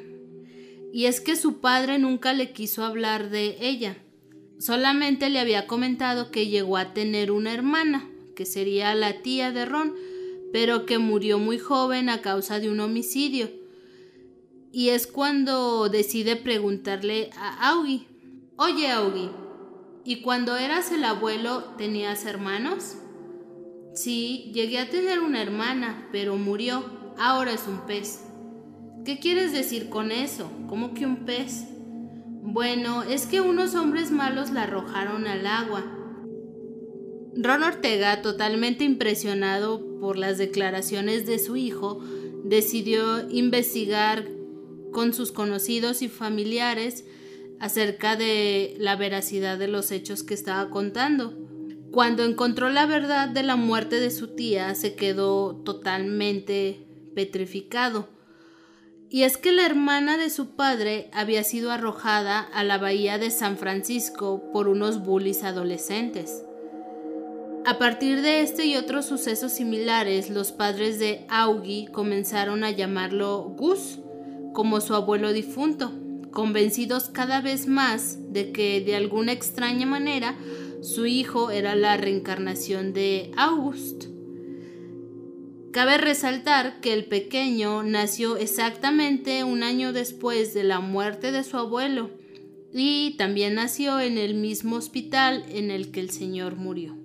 y 0.92 1.06
es 1.06 1.22
que 1.22 1.36
su 1.36 1.60
padre 1.60 1.98
nunca 1.98 2.34
le 2.34 2.52
quiso 2.52 2.84
hablar 2.84 3.30
de 3.30 3.56
ella 3.60 3.96
Solamente 4.58 5.30
le 5.30 5.38
había 5.38 5.66
comentado 5.66 6.30
que 6.30 6.48
llegó 6.48 6.76
a 6.76 6.92
tener 6.92 7.30
una 7.30 7.54
hermana, 7.54 8.08
que 8.34 8.44
sería 8.44 8.94
la 8.94 9.22
tía 9.22 9.52
de 9.52 9.64
Ron, 9.64 9.94
pero 10.52 10.86
que 10.86 10.98
murió 10.98 11.38
muy 11.38 11.58
joven 11.58 12.08
a 12.08 12.22
causa 12.22 12.58
de 12.58 12.68
un 12.68 12.80
homicidio. 12.80 13.50
Y 14.72 14.90
es 14.90 15.06
cuando 15.06 15.88
decide 15.88 16.36
preguntarle 16.36 17.30
a 17.36 17.70
Augie, 17.70 18.06
oye 18.56 18.90
Augie, 18.90 19.30
¿y 20.04 20.22
cuando 20.22 20.56
eras 20.56 20.90
el 20.92 21.04
abuelo 21.04 21.74
tenías 21.78 22.26
hermanos? 22.26 22.96
Sí, 23.94 24.50
llegué 24.54 24.78
a 24.78 24.90
tener 24.90 25.20
una 25.20 25.42
hermana, 25.42 26.08
pero 26.12 26.36
murió, 26.36 26.84
ahora 27.18 27.52
es 27.52 27.66
un 27.66 27.86
pez. 27.86 28.24
¿Qué 29.04 29.18
quieres 29.18 29.52
decir 29.52 29.88
con 29.88 30.12
eso? 30.12 30.50
¿Cómo 30.68 30.94
que 30.94 31.06
un 31.06 31.24
pez? 31.24 31.64
Bueno, 32.42 33.02
es 33.02 33.26
que 33.26 33.40
unos 33.40 33.74
hombres 33.74 34.10
malos 34.10 34.50
la 34.50 34.64
arrojaron 34.64 35.26
al 35.26 35.46
agua. 35.46 35.84
Ron 37.34 37.62
Ortega, 37.62 38.20
totalmente 38.22 38.84
impresionado 38.84 39.98
por 40.00 40.18
las 40.18 40.38
declaraciones 40.38 41.26
de 41.26 41.38
su 41.38 41.56
hijo, 41.56 42.00
decidió 42.44 43.28
investigar 43.30 44.26
con 44.92 45.14
sus 45.14 45.32
conocidos 45.32 46.02
y 46.02 46.08
familiares 46.08 47.04
acerca 47.60 48.16
de 48.16 48.74
la 48.78 48.96
veracidad 48.96 49.58
de 49.58 49.68
los 49.68 49.90
hechos 49.90 50.22
que 50.22 50.34
estaba 50.34 50.70
contando. 50.70 51.36
Cuando 51.90 52.24
encontró 52.24 52.68
la 52.68 52.86
verdad 52.86 53.28
de 53.28 53.42
la 53.42 53.56
muerte 53.56 54.00
de 54.00 54.10
su 54.10 54.34
tía, 54.34 54.74
se 54.74 54.94
quedó 54.94 55.56
totalmente 55.64 56.86
petrificado. 57.14 58.08
Y 59.10 59.22
es 59.22 59.38
que 59.38 59.52
la 59.52 59.64
hermana 59.64 60.18
de 60.18 60.28
su 60.28 60.50
padre 60.50 61.08
había 61.12 61.42
sido 61.42 61.70
arrojada 61.70 62.40
a 62.40 62.62
la 62.62 62.76
bahía 62.76 63.18
de 63.18 63.30
San 63.30 63.56
Francisco 63.56 64.50
por 64.52 64.68
unos 64.68 65.02
bullies 65.02 65.44
adolescentes. 65.44 66.42
A 67.64 67.78
partir 67.78 68.20
de 68.20 68.42
este 68.42 68.66
y 68.66 68.76
otros 68.76 69.06
sucesos 69.06 69.52
similares, 69.52 70.30
los 70.30 70.52
padres 70.52 70.98
de 70.98 71.26
Augie 71.28 71.88
comenzaron 71.90 72.64
a 72.64 72.70
llamarlo 72.70 73.54
Gus, 73.58 73.98
como 74.52 74.80
su 74.80 74.94
abuelo 74.94 75.32
difunto, 75.32 75.92
convencidos 76.30 77.08
cada 77.08 77.40
vez 77.40 77.66
más 77.66 78.32
de 78.32 78.52
que 78.52 78.80
de 78.82 78.94
alguna 78.94 79.32
extraña 79.32 79.86
manera 79.86 80.36
su 80.82 81.06
hijo 81.06 81.50
era 81.50 81.74
la 81.74 81.96
reencarnación 81.96 82.92
de 82.92 83.32
August. 83.36 84.04
Cabe 85.78 85.96
resaltar 85.96 86.80
que 86.80 86.92
el 86.92 87.04
pequeño 87.04 87.84
nació 87.84 88.36
exactamente 88.36 89.44
un 89.44 89.62
año 89.62 89.92
después 89.92 90.52
de 90.52 90.64
la 90.64 90.80
muerte 90.80 91.30
de 91.30 91.44
su 91.44 91.56
abuelo 91.56 92.10
y 92.72 93.16
también 93.16 93.54
nació 93.54 94.00
en 94.00 94.18
el 94.18 94.34
mismo 94.34 94.74
hospital 94.74 95.44
en 95.48 95.70
el 95.70 95.92
que 95.92 96.00
el 96.00 96.10
señor 96.10 96.56
murió. 96.56 96.96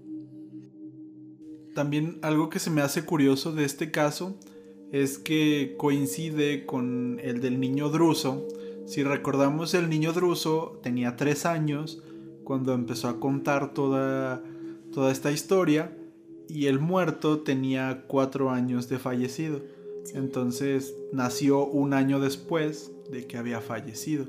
También 1.76 2.18
algo 2.24 2.50
que 2.50 2.58
se 2.58 2.72
me 2.72 2.82
hace 2.82 3.06
curioso 3.06 3.52
de 3.52 3.64
este 3.64 3.92
caso 3.92 4.40
es 4.92 5.20
que 5.20 5.76
coincide 5.78 6.66
con 6.66 7.20
el 7.24 7.42
del 7.42 7.60
niño 7.60 7.90
druso. 7.90 8.48
Si 8.88 9.04
recordamos, 9.04 9.76
el 9.76 9.88
niño 9.88 10.14
druso 10.14 10.80
tenía 10.82 11.16
tres 11.16 11.46
años 11.46 12.02
cuando 12.44 12.74
empezó 12.74 13.08
a 13.08 13.20
contar 13.20 13.76
toda, 13.76 14.42
toda 14.92 15.12
esta 15.12 15.32
historia 15.32 15.96
y 16.48 16.68
el 16.68 16.80
muerto 16.80 17.42
tenía 17.42 18.06
cuatro 18.08 18.50
años 18.50 18.90
de 18.90 19.00
fallecido. 19.00 19.62
Entonces 20.14 20.94
nació 21.12 21.66
un 21.66 21.94
año 21.94 22.20
después 22.20 22.92
de 23.12 23.26
que 23.26 23.38
había 23.38 23.62
fallecido. 23.62 24.28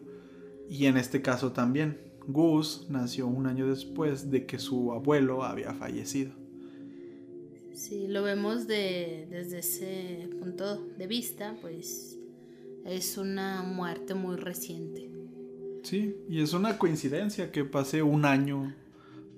Y 0.69 0.87
en 0.87 0.97
este 0.97 1.21
caso 1.23 1.53
también, 1.53 1.99
Gus 2.27 2.87
nació 2.89 3.27
un 3.27 3.47
año 3.47 3.69
después 3.69 4.31
de 4.31 4.47
que 4.47 4.59
su 4.59 4.93
abuelo 4.93 5.45
había 5.45 5.75
fallecido. 5.75 6.33
Si 7.73 8.07
lo 8.07 8.23
vemos 8.23 8.67
de, 8.67 9.27
desde 9.31 9.59
ese 9.59 10.31
punto 10.39 10.87
de 10.97 11.07
vista, 11.07 11.57
pues 11.61 12.19
es 12.85 13.19
una 13.19 13.63
muerte 13.63 14.15
muy 14.15 14.37
reciente. 14.37 15.11
Sí, 15.83 16.17
y 16.29 16.41
es 16.41 16.55
una 16.55 16.79
coincidencia 16.79 17.51
que 17.51 17.65
pase 17.65 18.03
un 18.03 18.25
año 18.25 18.75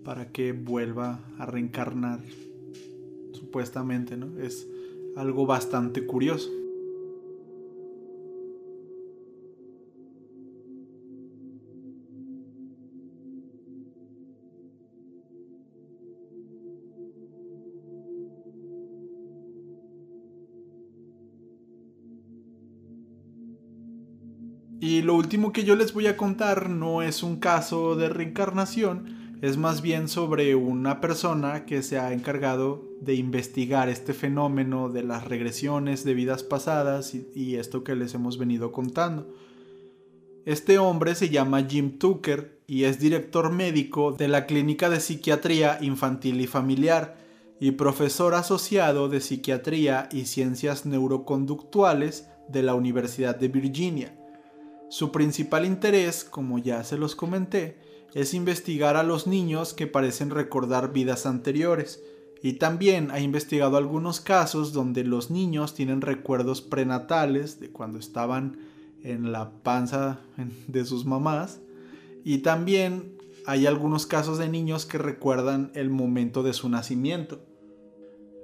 para 0.05 0.31
que 0.31 0.53
vuelva 0.53 1.25
a 1.39 1.47
reencarnar 1.47 2.21
supuestamente, 3.37 4.17
¿no? 4.17 4.39
Es 4.41 4.67
algo 5.17 5.47
bastante 5.47 6.07
curioso. 6.07 6.51
Y 24.79 25.03
lo 25.03 25.17
último 25.17 25.53
que 25.53 25.65
yo 25.65 25.75
les 25.75 25.93
voy 25.93 26.07
a 26.07 26.17
contar 26.17 26.71
no 26.71 27.03
es 27.03 27.23
un 27.23 27.41
caso 27.41 27.97
de 27.97 28.09
reencarnación, 28.09 29.16
es 29.43 29.59
más 29.59 29.83
bien 29.83 30.09
sobre 30.09 30.55
una 30.55 31.01
persona 31.01 31.67
que 31.67 31.83
se 31.83 31.99
ha 31.99 32.13
encargado 32.13 32.85
de 33.01 33.15
investigar 33.15 33.89
este 33.89 34.15
fenómeno 34.15 34.89
de 34.89 35.03
las 35.03 35.25
regresiones 35.25 36.05
de 36.05 36.15
vidas 36.15 36.43
pasadas 36.43 37.15
y, 37.15 37.57
esto 37.57 37.85
que 37.85 37.95
les 37.95 38.15
hemos 38.15 38.39
venido 38.39 38.73
contando. 38.73 39.35
Este 40.47 40.79
hombre 40.79 41.15
se 41.15 41.29
llama 41.29 41.67
Jim 41.69 41.99
Tucker 41.99 42.61
y 42.67 42.85
es 42.85 42.99
director 42.99 43.53
médico 43.53 44.13
de 44.13 44.29
la 44.29 44.47
Clínica 44.47 44.89
de 44.89 45.01
Psiquiatría 45.01 45.79
Infantil 45.83 46.41
y 46.41 46.47
Familiar 46.47 47.19
y 47.61 47.73
profesor 47.73 48.35
asociado 48.35 49.09
de 49.09 49.21
Psiquiatría 49.21 50.09
y 50.13 50.27
Ciencias 50.27 50.87
Neuroconductuales 50.87 52.29
de 52.49 52.63
la 52.63 52.75
Universidad 52.75 53.37
de 53.37 53.49
Virginia. 53.49 54.17
Su 54.89 55.11
principal 55.11 55.67
interés, 55.67 56.25
como 56.25 56.59
ya 56.59 56.85
se 56.85 56.97
los 56.97 57.17
comenté, 57.17 57.86
es 58.15 58.35
investigar 58.35 58.97
a 58.97 59.03
los 59.03 59.27
niños 59.27 59.75
que 59.75 59.87
parecen 59.87 60.31
recordar 60.31 60.93
vidas 60.93 61.27
anteriores, 61.27 62.03
y 62.43 62.55
también 62.55 63.11
ha 63.11 63.21
investigado 63.21 63.77
algunos 63.77 64.21
casos 64.21 64.73
donde 64.73 65.05
los 65.05 65.31
niños 65.31 65.75
tienen 65.75 66.01
recuerdos 66.01 66.63
prenatales 66.63 67.61
de 67.61 67.71
cuando 67.71 67.99
estaban 67.99 68.59
en 69.03 69.33
la 69.33 69.51
panza 69.63 70.21
de 70.69 70.85
sus 70.85 71.05
mamás, 71.05 71.61
y 72.25 72.39
también 72.39 73.17
hay 73.47 73.67
algunos 73.67 74.07
casos 74.07 74.39
de 74.39 74.49
niños 74.49 74.87
que 74.87 74.99
recuerdan 74.99 75.71
el 75.75 75.91
momento 75.91 76.43
de 76.43 76.53
su 76.53 76.69
nacimiento. 76.69 77.41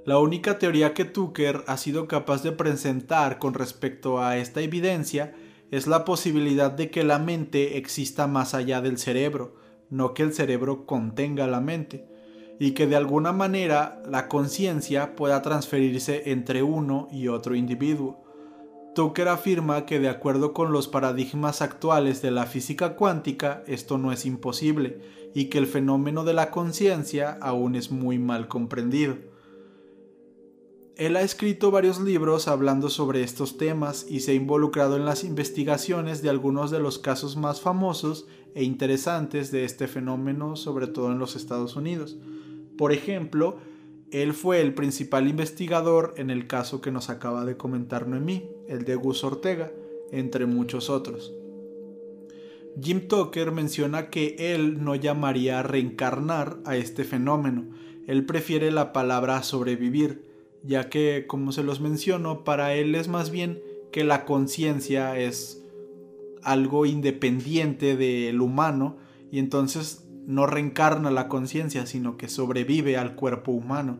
La 0.04 0.18
única 0.18 0.58
teoría 0.58 0.94
que 0.94 1.04
Tucker 1.04 1.64
ha 1.66 1.76
sido 1.76 2.08
capaz 2.08 2.42
de 2.42 2.52
presentar 2.52 3.38
con 3.38 3.54
respecto 3.54 4.20
a 4.20 4.36
esta 4.36 4.60
evidencia 4.60 5.34
es 5.72 5.86
la 5.86 6.04
posibilidad 6.04 6.70
de 6.70 6.90
que 6.90 7.02
la 7.02 7.18
mente 7.18 7.78
exista 7.78 8.26
más 8.26 8.52
allá 8.52 8.82
del 8.82 8.98
cerebro, 8.98 9.56
no 9.88 10.12
que 10.12 10.22
el 10.22 10.34
cerebro 10.34 10.84
contenga 10.84 11.46
la 11.46 11.60
mente, 11.60 12.06
y 12.58 12.72
que 12.72 12.86
de 12.86 12.94
alguna 12.94 13.32
manera 13.32 14.02
la 14.06 14.28
conciencia 14.28 15.16
pueda 15.16 15.40
transferirse 15.40 16.30
entre 16.30 16.62
uno 16.62 17.08
y 17.10 17.28
otro 17.28 17.54
individuo. 17.54 18.22
Tucker 18.94 19.28
afirma 19.28 19.86
que 19.86 19.98
de 19.98 20.10
acuerdo 20.10 20.52
con 20.52 20.72
los 20.72 20.88
paradigmas 20.88 21.62
actuales 21.62 22.20
de 22.20 22.32
la 22.32 22.44
física 22.44 22.94
cuántica 22.94 23.64
esto 23.66 23.96
no 23.96 24.12
es 24.12 24.26
imposible 24.26 25.00
y 25.32 25.46
que 25.46 25.56
el 25.56 25.66
fenómeno 25.66 26.22
de 26.22 26.34
la 26.34 26.50
conciencia 26.50 27.38
aún 27.40 27.76
es 27.76 27.90
muy 27.90 28.18
mal 28.18 28.46
comprendido. 28.46 29.16
Él 30.96 31.16
ha 31.16 31.22
escrito 31.22 31.70
varios 31.70 32.00
libros 32.00 32.48
hablando 32.48 32.90
sobre 32.90 33.22
estos 33.22 33.56
temas 33.56 34.06
y 34.08 34.20
se 34.20 34.32
ha 34.32 34.34
involucrado 34.34 34.96
en 34.96 35.06
las 35.06 35.24
investigaciones 35.24 36.20
de 36.20 36.28
algunos 36.28 36.70
de 36.70 36.80
los 36.80 36.98
casos 36.98 37.36
más 37.36 37.62
famosos 37.62 38.26
e 38.54 38.62
interesantes 38.62 39.50
de 39.50 39.64
este 39.64 39.88
fenómeno, 39.88 40.54
sobre 40.54 40.86
todo 40.86 41.10
en 41.10 41.18
los 41.18 41.34
Estados 41.34 41.76
Unidos. 41.76 42.18
Por 42.76 42.92
ejemplo, 42.92 43.56
él 44.10 44.34
fue 44.34 44.60
el 44.60 44.74
principal 44.74 45.28
investigador 45.28 46.12
en 46.18 46.28
el 46.28 46.46
caso 46.46 46.82
que 46.82 46.92
nos 46.92 47.08
acaba 47.08 47.46
de 47.46 47.56
comentar 47.56 48.06
Noemí, 48.06 48.50
el 48.68 48.84
de 48.84 48.94
Gus 48.94 49.24
Ortega, 49.24 49.72
entre 50.10 50.44
muchos 50.44 50.90
otros. 50.90 51.32
Jim 52.80 53.08
Tucker 53.08 53.50
menciona 53.50 54.10
que 54.10 54.36
él 54.38 54.84
no 54.84 54.94
llamaría 54.94 55.62
reencarnar 55.62 56.58
a 56.66 56.76
este 56.76 57.04
fenómeno, 57.04 57.66
él 58.06 58.26
prefiere 58.26 58.70
la 58.70 58.92
palabra 58.92 59.42
sobrevivir, 59.42 60.31
ya 60.64 60.88
que, 60.88 61.26
como 61.26 61.52
se 61.52 61.62
los 61.62 61.80
menciono, 61.80 62.44
para 62.44 62.74
él 62.74 62.94
es 62.94 63.08
más 63.08 63.30
bien 63.30 63.60
que 63.90 64.04
la 64.04 64.24
conciencia 64.24 65.18
es 65.18 65.62
algo 66.42 66.86
independiente 66.86 67.96
del 67.96 68.40
humano 68.40 68.96
y 69.30 69.38
entonces 69.38 70.04
no 70.26 70.46
reencarna 70.46 71.10
la 71.10 71.28
conciencia, 71.28 71.86
sino 71.86 72.16
que 72.16 72.28
sobrevive 72.28 72.96
al 72.96 73.14
cuerpo 73.14 73.52
humano. 73.52 73.98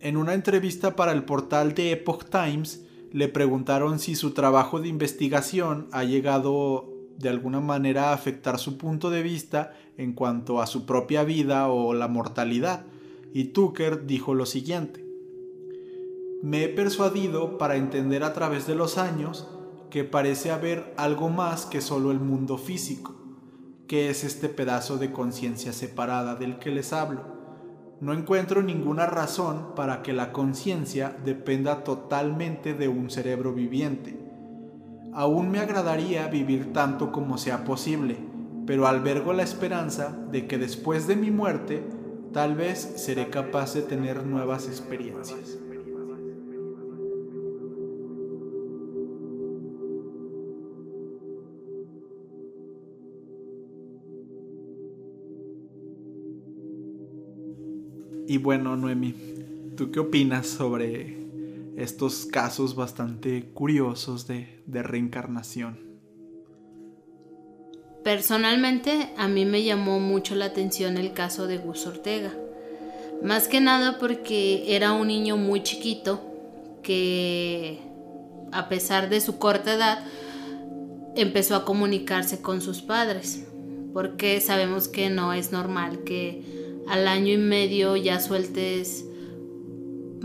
En 0.00 0.16
una 0.16 0.34
entrevista 0.34 0.96
para 0.96 1.12
el 1.12 1.24
portal 1.24 1.74
de 1.74 1.92
Epoch 1.92 2.24
Times, 2.24 2.84
le 3.12 3.28
preguntaron 3.28 3.98
si 3.98 4.14
su 4.14 4.32
trabajo 4.32 4.80
de 4.80 4.88
investigación 4.88 5.88
ha 5.92 6.04
llegado 6.04 6.88
de 7.18 7.28
alguna 7.28 7.60
manera 7.60 8.10
a 8.10 8.14
afectar 8.14 8.58
su 8.58 8.78
punto 8.78 9.10
de 9.10 9.22
vista 9.22 9.72
en 9.96 10.12
cuanto 10.12 10.60
a 10.60 10.66
su 10.66 10.86
propia 10.86 11.24
vida 11.24 11.68
o 11.68 11.94
la 11.94 12.08
mortalidad 12.08 12.84
y 13.32 13.44
Tucker 13.44 14.06
dijo 14.06 14.34
lo 14.34 14.46
siguiente. 14.46 15.04
Me 16.42 16.64
he 16.64 16.68
persuadido 16.68 17.56
para 17.56 17.76
entender 17.76 18.24
a 18.24 18.32
través 18.32 18.66
de 18.66 18.74
los 18.74 18.98
años 18.98 19.48
que 19.90 20.04
parece 20.04 20.50
haber 20.50 20.92
algo 20.96 21.28
más 21.28 21.66
que 21.66 21.80
solo 21.80 22.10
el 22.10 22.18
mundo 22.18 22.58
físico, 22.58 23.14
que 23.86 24.10
es 24.10 24.24
este 24.24 24.48
pedazo 24.48 24.98
de 24.98 25.12
conciencia 25.12 25.72
separada 25.72 26.34
del 26.34 26.58
que 26.58 26.70
les 26.70 26.92
hablo. 26.92 27.20
No 28.00 28.12
encuentro 28.12 28.62
ninguna 28.62 29.06
razón 29.06 29.74
para 29.76 30.02
que 30.02 30.12
la 30.12 30.32
conciencia 30.32 31.16
dependa 31.24 31.84
totalmente 31.84 32.74
de 32.74 32.88
un 32.88 33.10
cerebro 33.10 33.52
viviente. 33.52 34.18
Aún 35.12 35.50
me 35.50 35.60
agradaría 35.60 36.26
vivir 36.26 36.72
tanto 36.72 37.12
como 37.12 37.38
sea 37.38 37.64
posible, 37.64 38.16
pero 38.66 38.86
albergo 38.86 39.32
la 39.32 39.42
esperanza 39.42 40.18
de 40.32 40.46
que 40.46 40.58
después 40.58 41.06
de 41.06 41.16
mi 41.16 41.30
muerte 41.30 41.84
tal 42.32 42.54
vez 42.54 42.78
seré 42.96 43.28
capaz 43.28 43.74
de 43.74 43.82
tener 43.82 44.24
nuevas 44.24 44.66
experiencias. 44.66 45.58
Y 58.26 58.38
bueno, 58.38 58.76
Noemi, 58.76 59.14
¿tú 59.76 59.90
qué 59.90 60.00
opinas 60.00 60.46
sobre 60.46 61.18
estos 61.76 62.24
casos 62.24 62.74
bastante 62.74 63.50
curiosos 63.52 64.26
de, 64.26 64.62
de 64.64 64.82
reencarnación? 64.82 65.91
Personalmente 68.04 69.10
a 69.16 69.28
mí 69.28 69.44
me 69.44 69.62
llamó 69.62 70.00
mucho 70.00 70.34
la 70.34 70.46
atención 70.46 70.96
el 70.96 71.12
caso 71.12 71.46
de 71.46 71.58
Gus 71.58 71.86
Ortega. 71.86 72.32
Más 73.22 73.46
que 73.46 73.60
nada 73.60 73.98
porque 73.98 74.74
era 74.74 74.92
un 74.92 75.06
niño 75.06 75.36
muy 75.36 75.62
chiquito 75.62 76.20
que 76.82 77.78
a 78.50 78.68
pesar 78.68 79.08
de 79.08 79.20
su 79.20 79.38
corta 79.38 79.74
edad 79.74 80.04
empezó 81.14 81.54
a 81.54 81.64
comunicarse 81.64 82.42
con 82.42 82.60
sus 82.60 82.82
padres. 82.82 83.46
Porque 83.92 84.40
sabemos 84.40 84.88
que 84.88 85.08
no 85.08 85.32
es 85.32 85.52
normal 85.52 86.02
que 86.02 86.42
al 86.88 87.06
año 87.06 87.32
y 87.32 87.38
medio 87.38 87.94
ya 87.94 88.18
sueltes 88.18 89.04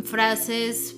frases 0.03 0.95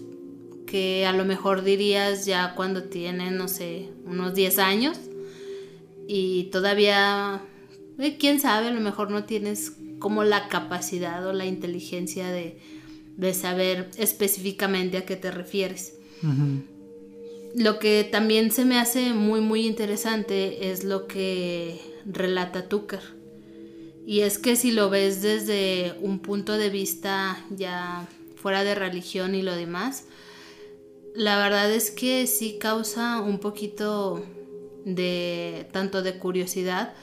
que 0.66 1.06
a 1.06 1.12
lo 1.12 1.26
mejor 1.26 1.64
dirías 1.64 2.26
ya 2.26 2.54
cuando 2.56 2.84
tienen, 2.84 3.38
no 3.38 3.48
sé, 3.50 3.90
unos 4.06 4.34
10 4.36 4.60
años 4.60 5.00
y 6.12 6.46
todavía, 6.46 7.40
eh, 8.00 8.18
quién 8.18 8.40
sabe, 8.40 8.70
a 8.70 8.72
lo 8.72 8.82
mejor 8.82 9.12
no 9.12 9.26
tienes 9.26 9.74
como 10.00 10.24
la 10.24 10.48
capacidad 10.48 11.24
o 11.28 11.34
la 11.34 11.46
inteligencia 11.46 12.32
de, 12.32 12.58
saber 13.34 13.92
específicamente 13.96 14.98
a 14.98 15.06
qué 15.06 15.16
te 15.16 15.30
refieres. 15.30 15.94
Lo 17.54 17.78
que 17.78 18.08
también 18.12 18.52
se 18.52 18.66
me 18.66 18.80
hace 18.80 19.14
muy, 19.14 19.40
muy 19.40 19.68
interesante 19.68 20.72
es 20.72 20.84
lo 20.84 21.06
que 21.06 21.80
relata 22.08 22.68
Tucker. 22.68 23.04
Y 24.08 24.22
es 24.22 24.40
que 24.40 24.56
si 24.56 24.72
lo 24.72 24.90
ves 24.90 25.22
desde 25.22 25.94
un 26.02 26.22
punto 26.22 26.58
de 26.58 26.72
vista 26.72 27.46
ya 27.52 28.08
fuera 28.36 28.64
de 28.64 28.74
religión 28.74 29.36
y 29.36 29.44
lo 29.44 29.54
demás, 29.54 30.06
la 31.14 31.38
verdad 31.38 31.72
es 31.72 31.92
que 31.92 32.26
sí 32.26 32.58
causa 32.60 33.22
un 33.22 33.38
poquito 33.38 34.26
de 34.86 35.68
tanto 35.72 36.02
de 36.02 36.18
curiosidad 36.18 36.94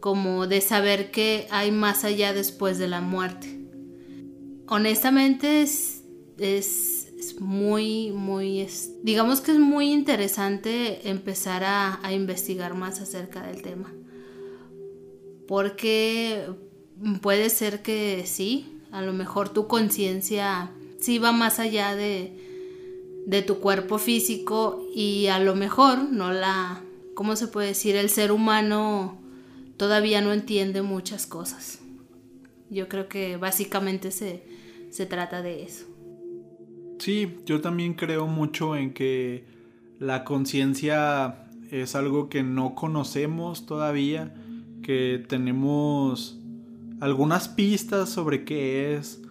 como 0.00 0.46
de 0.46 0.60
saber 0.60 1.10
que 1.10 1.46
hay 1.50 1.70
más 1.70 2.04
allá 2.04 2.32
después 2.32 2.78
de 2.78 2.88
la 2.88 3.00
muerte. 3.00 3.60
Honestamente 4.68 5.62
es, 5.62 6.02
es, 6.38 7.40
muy, 7.40 8.12
muy, 8.12 8.66
digamos 9.02 9.40
que 9.40 9.52
es 9.52 9.58
muy 9.58 9.92
interesante 9.92 11.08
empezar 11.08 11.64
a, 11.64 12.00
a 12.06 12.12
investigar 12.12 12.74
más 12.74 13.00
acerca 13.00 13.42
del 13.46 13.62
tema. 13.62 13.92
Porque 15.48 16.46
puede 17.20 17.50
ser 17.50 17.82
que 17.82 18.24
sí, 18.26 18.80
a 18.90 19.02
lo 19.02 19.12
mejor 19.12 19.48
tu 19.48 19.66
conciencia 19.66 20.70
sí 21.00 21.18
va 21.18 21.32
más 21.32 21.58
allá 21.58 21.94
de, 21.94 22.46
de 23.26 23.42
tu 23.42 23.58
cuerpo 23.58 23.98
físico 23.98 24.86
y 24.94 25.26
a 25.26 25.38
lo 25.38 25.54
mejor 25.54 26.10
no 26.10 26.32
la, 26.32 26.82
¿cómo 27.16 27.34
se 27.34 27.48
puede 27.48 27.68
decir? 27.68 27.96
El 27.96 28.10
ser 28.10 28.30
humano 28.30 29.18
todavía 29.76 30.20
no 30.20 30.32
entiende 30.32 30.82
muchas 30.82 31.26
cosas. 31.26 31.80
Yo 32.70 32.88
creo 32.88 33.08
que 33.08 33.36
básicamente 33.38 34.12
se, 34.12 34.44
se 34.90 35.06
trata 35.06 35.42
de 35.42 35.64
eso. 35.64 35.86
Sí, 36.98 37.38
yo 37.44 37.60
también 37.60 37.94
creo 37.94 38.26
mucho 38.26 38.76
en 38.76 38.92
que 38.92 39.44
la 39.98 40.24
conciencia 40.24 41.48
es 41.70 41.94
algo 41.94 42.28
que 42.28 42.42
no 42.42 42.74
conocemos 42.74 43.66
todavía, 43.66 44.34
que 44.82 45.24
tenemos 45.26 46.38
algunas 47.00 47.48
pistas 47.48 48.10
sobre 48.10 48.44
qué 48.44 48.94
es. 48.94 49.22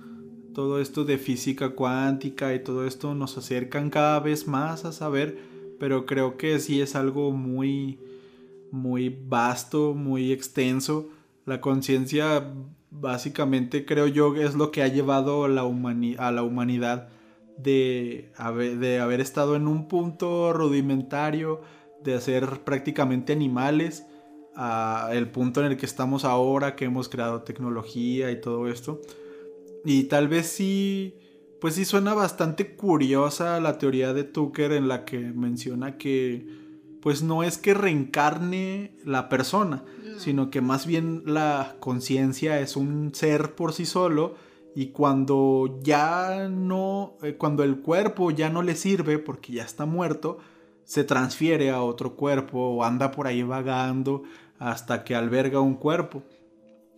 Todo 0.55 0.79
esto 0.79 1.05
de 1.05 1.17
física 1.17 1.69
cuántica 1.69 2.55
y 2.55 2.63
todo 2.63 2.87
esto 2.87 3.13
nos 3.13 3.37
acercan 3.37 3.89
cada 3.89 4.19
vez 4.21 4.47
más 4.47 4.85
a 4.85 4.91
saber, 4.91 5.54
pero 5.79 6.05
creo 6.05 6.37
que 6.37 6.59
sí 6.59 6.81
es 6.81 6.95
algo 6.95 7.31
muy 7.31 7.99
muy 8.71 9.09
vasto, 9.09 9.93
muy 9.93 10.31
extenso. 10.31 11.09
La 11.45 11.61
conciencia 11.61 12.53
básicamente 12.91 13.85
creo 13.85 14.07
yo 14.07 14.35
es 14.35 14.55
lo 14.55 14.71
que 14.71 14.83
ha 14.83 14.87
llevado 14.87 15.45
a 15.45 15.49
la, 15.49 15.61
a 15.61 16.31
la 16.31 16.43
humanidad 16.43 17.09
de 17.57 18.31
haber, 18.37 18.77
de 18.77 18.99
haber 18.99 19.21
estado 19.21 19.55
en 19.55 19.67
un 19.67 19.87
punto 19.87 20.53
rudimentario, 20.53 21.61
de 22.03 22.19
ser 22.19 22.63
prácticamente 22.63 23.33
animales, 23.33 24.05
a 24.55 25.09
el 25.11 25.29
punto 25.29 25.59
en 25.61 25.71
el 25.71 25.77
que 25.77 25.85
estamos 25.85 26.23
ahora, 26.23 26.75
que 26.75 26.85
hemos 26.85 27.09
creado 27.09 27.43
tecnología 27.43 28.31
y 28.31 28.39
todo 28.39 28.67
esto. 28.67 29.01
Y 29.83 30.05
tal 30.05 30.27
vez 30.27 30.47
sí, 30.47 31.15
pues 31.59 31.75
sí 31.75 31.85
suena 31.85 32.13
bastante 32.13 32.75
curiosa 32.75 33.59
la 33.59 33.77
teoría 33.77 34.13
de 34.13 34.23
Tucker 34.23 34.71
en 34.71 34.87
la 34.87 35.05
que 35.05 35.19
menciona 35.19 35.97
que 35.97 36.65
pues 37.01 37.21
no 37.21 37.43
es 37.43 37.59
que 37.59 37.75
reencarne 37.75 38.95
la 39.05 39.29
persona, 39.29 39.83
sino 40.17 40.49
que 40.49 40.59
más 40.61 40.87
bien 40.87 41.21
la 41.25 41.75
conciencia 41.79 42.59
es 42.59 42.75
un 42.75 43.13
ser 43.13 43.53
por 43.53 43.73
sí 43.73 43.85
solo 43.85 44.33
y 44.73 44.87
cuando 44.87 45.79
ya 45.83 46.49
no, 46.49 47.13
eh, 47.21 47.35
cuando 47.35 47.63
el 47.63 47.81
cuerpo 47.81 48.31
ya 48.31 48.49
no 48.49 48.63
le 48.63 48.75
sirve 48.75 49.19
porque 49.19 49.53
ya 49.53 49.63
está 49.63 49.85
muerto, 49.85 50.39
se 50.83 51.03
transfiere 51.03 51.69
a 51.69 51.83
otro 51.83 52.15
cuerpo 52.15 52.59
o 52.59 52.83
anda 52.83 53.11
por 53.11 53.27
ahí 53.27 53.43
vagando 53.43 54.23
hasta 54.57 55.03
que 55.03 55.15
alberga 55.15 55.59
un 55.59 55.75
cuerpo. 55.75 56.23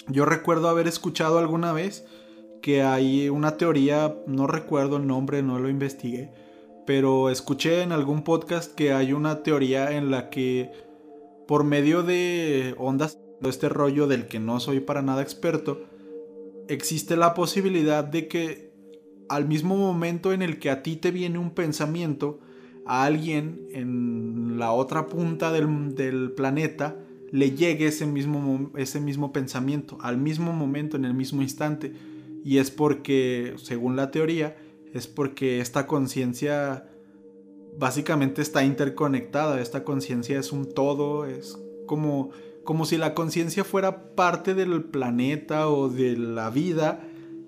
Yo 0.07 0.25
recuerdo 0.25 0.69
haber 0.69 0.87
escuchado 0.87 1.37
alguna 1.37 1.73
vez 1.73 2.05
que 2.61 2.83
hay 2.83 3.29
una 3.29 3.57
teoría, 3.57 4.15
no 4.27 4.47
recuerdo 4.47 4.97
el 4.97 5.07
nombre, 5.07 5.43
no 5.43 5.59
lo 5.59 5.69
investigué, 5.69 6.31
pero 6.85 7.29
escuché 7.29 7.81
en 7.81 7.91
algún 7.91 8.23
podcast 8.23 8.73
que 8.73 8.93
hay 8.93 9.13
una 9.13 9.43
teoría 9.43 9.91
en 9.95 10.11
la 10.11 10.29
que 10.29 10.71
por 11.47 11.63
medio 11.63 12.03
de 12.03 12.75
ondas, 12.77 13.19
este 13.41 13.69
rollo 13.69 14.07
del 14.07 14.27
que 14.27 14.39
no 14.39 14.59
soy 14.59 14.79
para 14.79 15.01
nada 15.01 15.21
experto, 15.21 15.81
existe 16.67 17.15
la 17.15 17.33
posibilidad 17.33 18.03
de 18.03 18.27
que 18.27 18.71
al 19.29 19.47
mismo 19.47 19.75
momento 19.75 20.33
en 20.33 20.41
el 20.41 20.59
que 20.59 20.69
a 20.69 20.83
ti 20.83 20.95
te 20.95 21.11
viene 21.11 21.37
un 21.39 21.51
pensamiento, 21.51 22.39
a 22.87 23.03
alguien 23.03 23.67
en 23.71 24.57
la 24.57 24.71
otra 24.71 25.07
punta 25.07 25.51
del, 25.51 26.31
planeta 26.31 26.95
le 27.31 27.51
llegue 27.51 27.87
ese 27.87 28.05
mismo, 28.05 28.71
ese 28.77 29.01
mismo 29.01 29.33
pensamiento, 29.33 29.97
al 30.01 30.17
mismo 30.17 30.53
momento, 30.53 30.95
en 30.95 31.03
el 31.03 31.13
mismo 31.13 31.41
instante. 31.41 31.93
Y 32.43 32.59
es 32.59 32.71
porque, 32.71 33.55
según 33.57 33.95
la 33.95 34.11
teoría, 34.11 34.55
es 34.93 35.07
porque 35.07 35.59
esta 35.59 35.87
conciencia 35.87 36.89
básicamente 37.77 38.41
está 38.41 38.63
interconectada, 38.63 39.61
esta 39.61 39.83
conciencia 39.83 40.39
es 40.39 40.51
un 40.51 40.73
todo, 40.73 41.25
es 41.25 41.59
como, 41.85 42.31
como 42.63 42.85
si 42.85 42.97
la 42.97 43.13
conciencia 43.13 43.63
fuera 43.63 44.15
parte 44.15 44.53
del 44.53 44.83
planeta 44.85 45.69
o 45.69 45.89
de 45.89 46.17
la 46.17 46.49
vida 46.49 47.03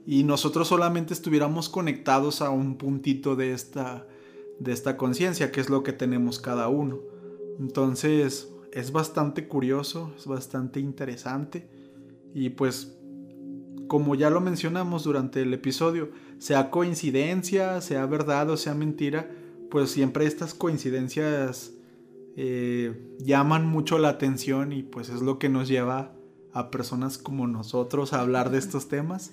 y 0.06 0.24
nosotros 0.24 0.68
solamente 0.68 1.14
estuviéramos 1.14 1.70
conectados 1.70 2.42
a 2.42 2.50
un 2.50 2.78
puntito 2.78 3.36
de 3.36 3.54
esta, 3.54 4.08
de 4.60 4.72
esta 4.72 4.98
conciencia, 4.98 5.52
que 5.52 5.62
es 5.62 5.70
lo 5.70 5.84
que 5.84 5.94
tenemos 5.94 6.40
cada 6.40 6.68
uno. 6.68 7.00
Entonces 7.60 8.50
es 8.72 8.92
bastante 8.92 9.48
curioso, 9.48 10.14
es 10.18 10.28
bastante 10.28 10.80
interesante 10.80 11.70
y 12.34 12.50
pues 12.50 12.99
como 13.90 14.16
ya 14.16 14.30
lo 14.30 14.40
mencionamos 14.40 15.04
durante 15.04 15.42
el 15.42 15.54
episodio, 15.54 16.12
sea 16.38 16.70
coincidencia, 16.70 17.82
sea 17.82 18.06
verdad 18.06 18.50
o 18.52 18.56
sea 18.56 18.74
mentira, 18.74 19.30
pues 19.70 19.90
siempre 19.90 20.26
estas 20.26 20.54
coincidencias 20.54 21.74
eh, 22.38 23.18
llaman 23.20 23.68
mucho 23.68 23.98
la 23.98 24.10
atención 24.10 24.72
y 24.72 24.84
pues 24.84 25.10
es 25.10 25.22
lo 25.22 25.40
que 25.40 25.50
nos 25.50 25.68
lleva 25.68 26.14
a 26.54 26.72
personas 26.72 27.18
como 27.18 27.48
nosotros 27.48 28.14
a 28.14 28.22
hablar 28.22 28.52
de 28.52 28.60
estos 28.60 28.88
temas. 28.88 29.32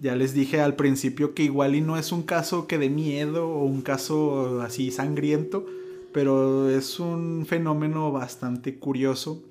Ya 0.00 0.14
les 0.14 0.34
dije 0.34 0.60
al 0.60 0.76
principio 0.76 1.34
que 1.34 1.42
igual 1.42 1.74
y 1.74 1.80
no 1.80 1.96
es 1.96 2.12
un 2.12 2.22
caso 2.22 2.66
que 2.66 2.78
de 2.78 2.90
miedo 2.90 3.48
o 3.48 3.64
un 3.64 3.80
caso 3.80 4.60
así 4.60 4.90
sangriento, 4.90 5.66
pero 6.12 6.68
es 6.70 7.00
un 7.00 7.46
fenómeno 7.46 8.12
bastante 8.12 8.78
curioso 8.78 9.42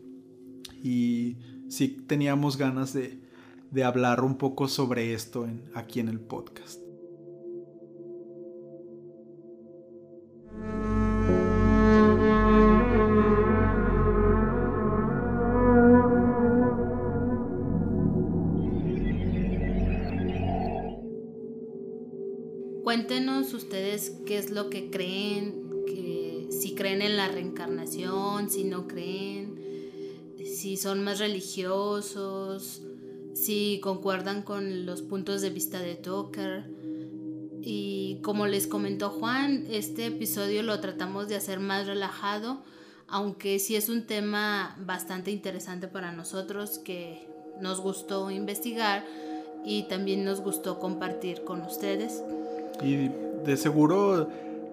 y 0.84 1.38
sí 1.69 1.89
teníamos 2.08 2.58
ganas 2.58 2.93
de, 2.93 3.26
de 3.71 3.84
hablar 3.84 4.23
un 4.23 4.38
poco 4.38 4.67
sobre 4.67 5.13
esto 5.13 5.47
aquí 5.73 5.99
en 5.99 6.10
el 6.10 6.19
podcast. 6.19 6.82
Cuéntenos 22.84 23.53
ustedes 23.53 24.21
qué 24.25 24.38
es 24.38 24.49
lo 24.49 24.69
que 24.69 24.89
creen, 24.89 25.67
si 26.49 26.73
creen 26.73 27.01
en 27.01 27.17
la 27.17 27.27
reencarnación, 27.27 28.49
si 28.49 28.63
no 28.63 28.88
creen, 28.88 29.56
si 30.38 30.77
son 30.77 31.03
más 31.03 31.19
religiosos, 31.19 32.82
si 33.38 33.80
concuerdan 33.82 34.41
con 34.41 34.86
los 34.86 35.02
puntos 35.02 35.41
de 35.41 35.50
vista 35.50 35.80
de 35.80 35.95
Tucker. 35.95 36.69
Y 37.62 38.19
como 38.23 38.47
les 38.47 38.67
comentó 38.67 39.10
Juan, 39.10 39.65
este 39.69 40.08
episodio 40.08 40.63
lo 40.63 40.80
tratamos 40.80 41.28
de 41.28 41.36
hacer 41.36 41.60
más 41.60 41.86
relajado, 41.86 42.63
aunque 43.08 43.60
sí 43.60 43.76
es 43.76 43.89
un 43.89 44.06
tema 44.06 44.76
bastante 44.80 45.32
interesante 45.32 45.88
para 45.88 46.12
nosotros 46.12 46.80
que 46.80 47.28
nos 47.62 47.82
gustó 47.82 48.32
investigar 48.32 49.06
y 49.65 49.84
también 49.84 50.23
nos 50.23 50.41
gustó 50.41 50.80
compartir 50.80 51.43
con 51.43 51.62
ustedes. 51.62 52.23
Y 52.82 53.10
de 53.45 53.58
seguro 53.58 54.30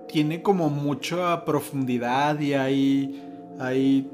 tiene 0.08 0.42
como 0.42 0.70
mucha 0.70 1.44
profundidad 1.44 2.38
y 2.38 2.54
hay, 2.54 3.22
hay 3.58 4.08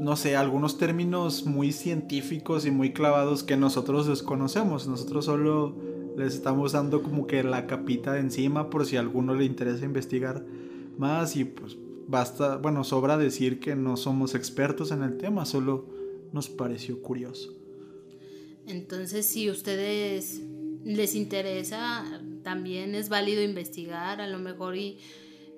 no 0.00 0.16
sé, 0.16 0.36
algunos 0.36 0.78
términos 0.78 1.46
muy 1.46 1.72
científicos 1.72 2.66
y 2.66 2.70
muy 2.70 2.92
clavados 2.92 3.42
que 3.42 3.56
nosotros 3.56 4.06
desconocemos. 4.06 4.86
Nosotros 4.86 5.24
solo 5.26 5.76
les 6.16 6.34
estamos 6.34 6.72
dando 6.72 7.02
como 7.02 7.26
que 7.26 7.42
la 7.42 7.66
capita 7.66 8.12
de 8.12 8.20
encima 8.20 8.70
por 8.70 8.86
si 8.86 8.96
a 8.96 9.00
alguno 9.00 9.34
le 9.34 9.44
interesa 9.44 9.84
investigar 9.84 10.44
más 10.98 11.36
y 11.36 11.44
pues 11.44 11.76
basta, 12.06 12.56
bueno, 12.56 12.84
sobra 12.84 13.16
decir 13.16 13.60
que 13.60 13.74
no 13.76 13.96
somos 13.96 14.34
expertos 14.34 14.90
en 14.90 15.02
el 15.02 15.16
tema, 15.16 15.44
solo 15.44 15.86
nos 16.32 16.48
pareció 16.48 17.00
curioso. 17.00 17.54
Entonces, 18.66 19.26
si 19.26 19.50
ustedes 19.50 20.42
les 20.84 21.14
interesa, 21.14 22.22
también 22.42 22.94
es 22.94 23.08
válido 23.08 23.42
investigar, 23.42 24.20
a 24.20 24.26
lo 24.26 24.38
mejor 24.38 24.76
y 24.76 24.98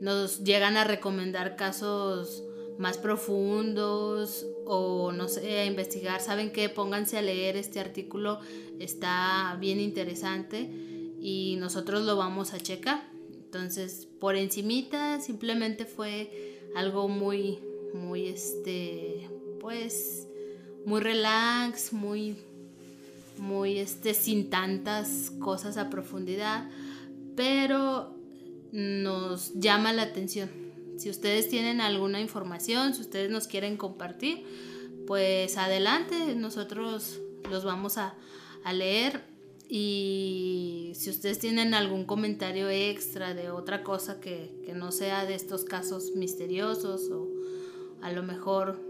nos 0.00 0.44
llegan 0.44 0.76
a 0.76 0.84
recomendar 0.84 1.56
casos 1.56 2.45
más 2.78 2.98
profundos 2.98 4.46
o 4.64 5.12
no 5.12 5.28
sé, 5.28 5.60
a 5.60 5.64
investigar, 5.66 6.20
saben 6.20 6.52
que 6.52 6.68
pónganse 6.68 7.16
a 7.16 7.22
leer 7.22 7.56
este 7.56 7.80
artículo, 7.80 8.40
está 8.78 9.56
bien 9.60 9.80
interesante 9.80 10.70
y 11.20 11.56
nosotros 11.58 12.04
lo 12.04 12.16
vamos 12.16 12.52
a 12.52 12.60
checar. 12.60 13.08
Entonces, 13.32 14.08
por 14.20 14.36
encimita 14.36 15.20
simplemente 15.20 15.86
fue 15.86 16.58
algo 16.74 17.08
muy 17.08 17.58
muy 17.94 18.28
este 18.28 19.30
pues 19.60 20.26
muy 20.84 21.00
relax, 21.00 21.92
muy 21.92 22.36
muy 23.38 23.78
este 23.78 24.14
sin 24.14 24.50
tantas 24.50 25.30
cosas 25.38 25.76
a 25.76 25.88
profundidad, 25.88 26.68
pero 27.34 28.14
nos 28.72 29.54
llama 29.54 29.92
la 29.92 30.02
atención 30.02 30.65
si 30.96 31.10
ustedes 31.10 31.48
tienen 31.48 31.80
alguna 31.80 32.20
información, 32.20 32.94
si 32.94 33.02
ustedes 33.02 33.30
nos 33.30 33.46
quieren 33.46 33.76
compartir, 33.76 34.44
pues 35.06 35.56
adelante, 35.56 36.34
nosotros 36.34 37.20
los 37.50 37.64
vamos 37.64 37.98
a, 37.98 38.14
leer. 38.72 39.22
Y 39.68 40.92
si 40.96 41.08
ustedes 41.08 41.38
tienen 41.38 41.72
algún 41.72 42.04
comentario 42.04 42.68
extra 42.68 43.32
de 43.32 43.50
otra 43.50 43.84
cosa 43.84 44.20
que, 44.20 44.52
que, 44.64 44.74
no 44.74 44.90
sea 44.90 45.24
de 45.24 45.34
estos 45.34 45.64
casos 45.64 46.12
misteriosos 46.16 47.08
o 47.10 47.28
a 48.02 48.10
lo 48.10 48.24
mejor 48.24 48.80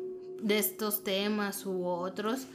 de 0.43 0.59
estos 0.59 1.05
temas 1.05 1.67
u 1.67 1.85
otros, 1.85 2.47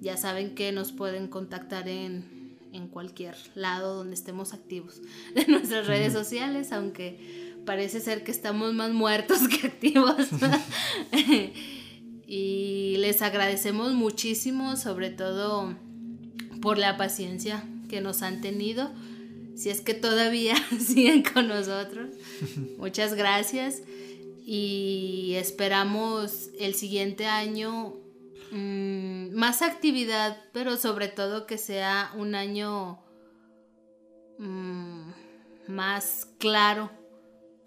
ya 0.00 0.16
saben 0.16 0.54
que 0.54 0.72
nos 0.72 0.92
pueden 0.92 1.28
contactar 1.28 1.88
en, 1.88 2.56
en 2.72 2.88
cualquier 2.88 3.36
lado 3.54 3.96
donde 3.96 4.14
estemos 4.14 4.52
activos 4.54 5.00
de 5.34 5.46
nuestras 5.46 5.86
redes 5.86 6.12
sociales, 6.12 6.72
aunque 6.72 7.49
parece 7.64 8.00
ser 8.00 8.24
que 8.24 8.30
estamos 8.30 8.74
más 8.74 8.92
muertos 8.92 9.48
que 9.48 9.66
activos. 9.66 10.16
y 12.26 12.96
les 12.98 13.22
agradecemos 13.22 13.92
muchísimo, 13.94 14.76
sobre 14.76 15.10
todo 15.10 15.74
por 16.60 16.78
la 16.78 16.96
paciencia 16.96 17.64
que 17.88 18.00
nos 18.00 18.22
han 18.22 18.40
tenido. 18.40 18.90
Si 19.56 19.68
es 19.68 19.80
que 19.80 19.94
todavía 19.94 20.54
siguen 20.78 21.22
con 21.22 21.48
nosotros. 21.48 22.10
Muchas 22.78 23.14
gracias. 23.14 23.82
Y 24.46 25.34
esperamos 25.36 26.50
el 26.58 26.74
siguiente 26.74 27.26
año 27.26 27.94
mm, 28.52 29.34
más 29.34 29.62
actividad, 29.62 30.42
pero 30.52 30.76
sobre 30.76 31.08
todo 31.08 31.46
que 31.46 31.58
sea 31.58 32.10
un 32.16 32.34
año 32.34 33.00
mm, 34.38 35.10
más 35.68 36.26
claro 36.38 36.90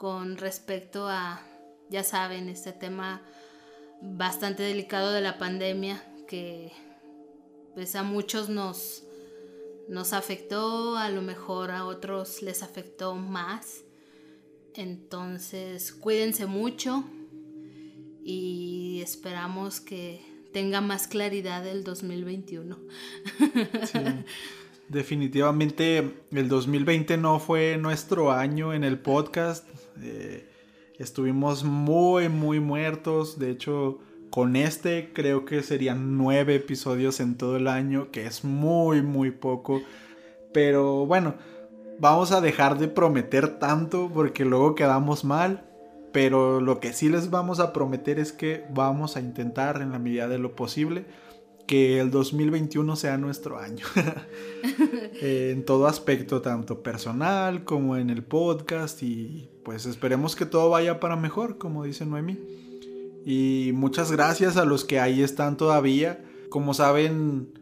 con 0.03 0.35
respecto 0.35 1.07
a, 1.07 1.41
ya 1.89 2.03
saben, 2.03 2.49
este 2.49 2.73
tema 2.73 3.21
bastante 4.01 4.61
delicado 4.61 5.13
de 5.13 5.21
la 5.21 5.37
pandemia 5.37 6.03
que 6.27 6.73
pues 7.73 7.95
a 7.95 8.03
muchos 8.03 8.49
nos, 8.49 9.05
nos 9.87 10.11
afectó, 10.11 10.97
a 10.97 11.09
lo 11.09 11.21
mejor 11.21 11.71
a 11.71 11.85
otros 11.85 12.41
les 12.41 12.63
afectó 12.63 13.15
más. 13.15 13.85
Entonces, 14.75 15.93
cuídense 15.93 16.47
mucho 16.47 17.05
y 18.25 18.99
esperamos 19.01 19.79
que 19.79 20.21
tenga 20.51 20.81
más 20.81 21.07
claridad 21.07 21.65
el 21.65 21.85
2021. 21.85 22.77
Definitivamente 24.93 26.13
el 26.31 26.47
2020 26.47 27.17
no 27.17 27.39
fue 27.39 27.77
nuestro 27.77 28.31
año 28.31 28.75
en 28.75 28.83
el 28.83 28.99
podcast. 28.99 29.67
Eh, 29.99 30.47
estuvimos 30.99 31.63
muy, 31.63 32.29
muy 32.29 32.59
muertos. 32.59 33.39
De 33.39 33.49
hecho, 33.49 33.97
con 34.29 34.55
este 34.55 35.11
creo 35.11 35.45
que 35.45 35.63
serían 35.63 36.15
nueve 36.15 36.53
episodios 36.53 37.19
en 37.21 37.37
todo 37.37 37.57
el 37.57 37.67
año, 37.67 38.11
que 38.11 38.27
es 38.27 38.43
muy, 38.43 39.01
muy 39.01 39.31
poco. 39.31 39.81
Pero 40.53 41.07
bueno, 41.07 41.33
vamos 41.97 42.31
a 42.31 42.39
dejar 42.39 42.77
de 42.77 42.87
prometer 42.87 43.57
tanto 43.57 44.11
porque 44.13 44.45
luego 44.45 44.75
quedamos 44.75 45.25
mal. 45.25 45.65
Pero 46.11 46.61
lo 46.61 46.79
que 46.79 46.93
sí 46.93 47.09
les 47.09 47.31
vamos 47.31 47.59
a 47.59 47.73
prometer 47.73 48.19
es 48.19 48.31
que 48.31 48.63
vamos 48.69 49.17
a 49.17 49.21
intentar 49.21 49.81
en 49.81 49.91
la 49.91 49.97
medida 49.97 50.27
de 50.27 50.37
lo 50.37 50.55
posible 50.55 51.05
que 51.67 51.99
el 51.99 52.11
2021 52.11 52.95
sea 52.95 53.17
nuestro 53.17 53.57
año. 53.57 53.85
en 55.21 55.65
todo 55.65 55.87
aspecto, 55.87 56.41
tanto 56.41 56.83
personal 56.83 57.63
como 57.63 57.97
en 57.97 58.09
el 58.09 58.23
podcast. 58.23 59.01
Y 59.03 59.49
pues 59.63 59.85
esperemos 59.85 60.35
que 60.35 60.45
todo 60.45 60.69
vaya 60.69 60.99
para 60.99 61.15
mejor, 61.15 61.57
como 61.57 61.83
dice 61.83 62.05
Noemi. 62.05 62.37
Y 63.25 63.71
muchas 63.73 64.11
gracias 64.11 64.57
a 64.57 64.65
los 64.65 64.83
que 64.83 64.99
ahí 64.99 65.21
están 65.21 65.57
todavía. 65.57 66.23
Como 66.49 66.73
saben, 66.73 67.53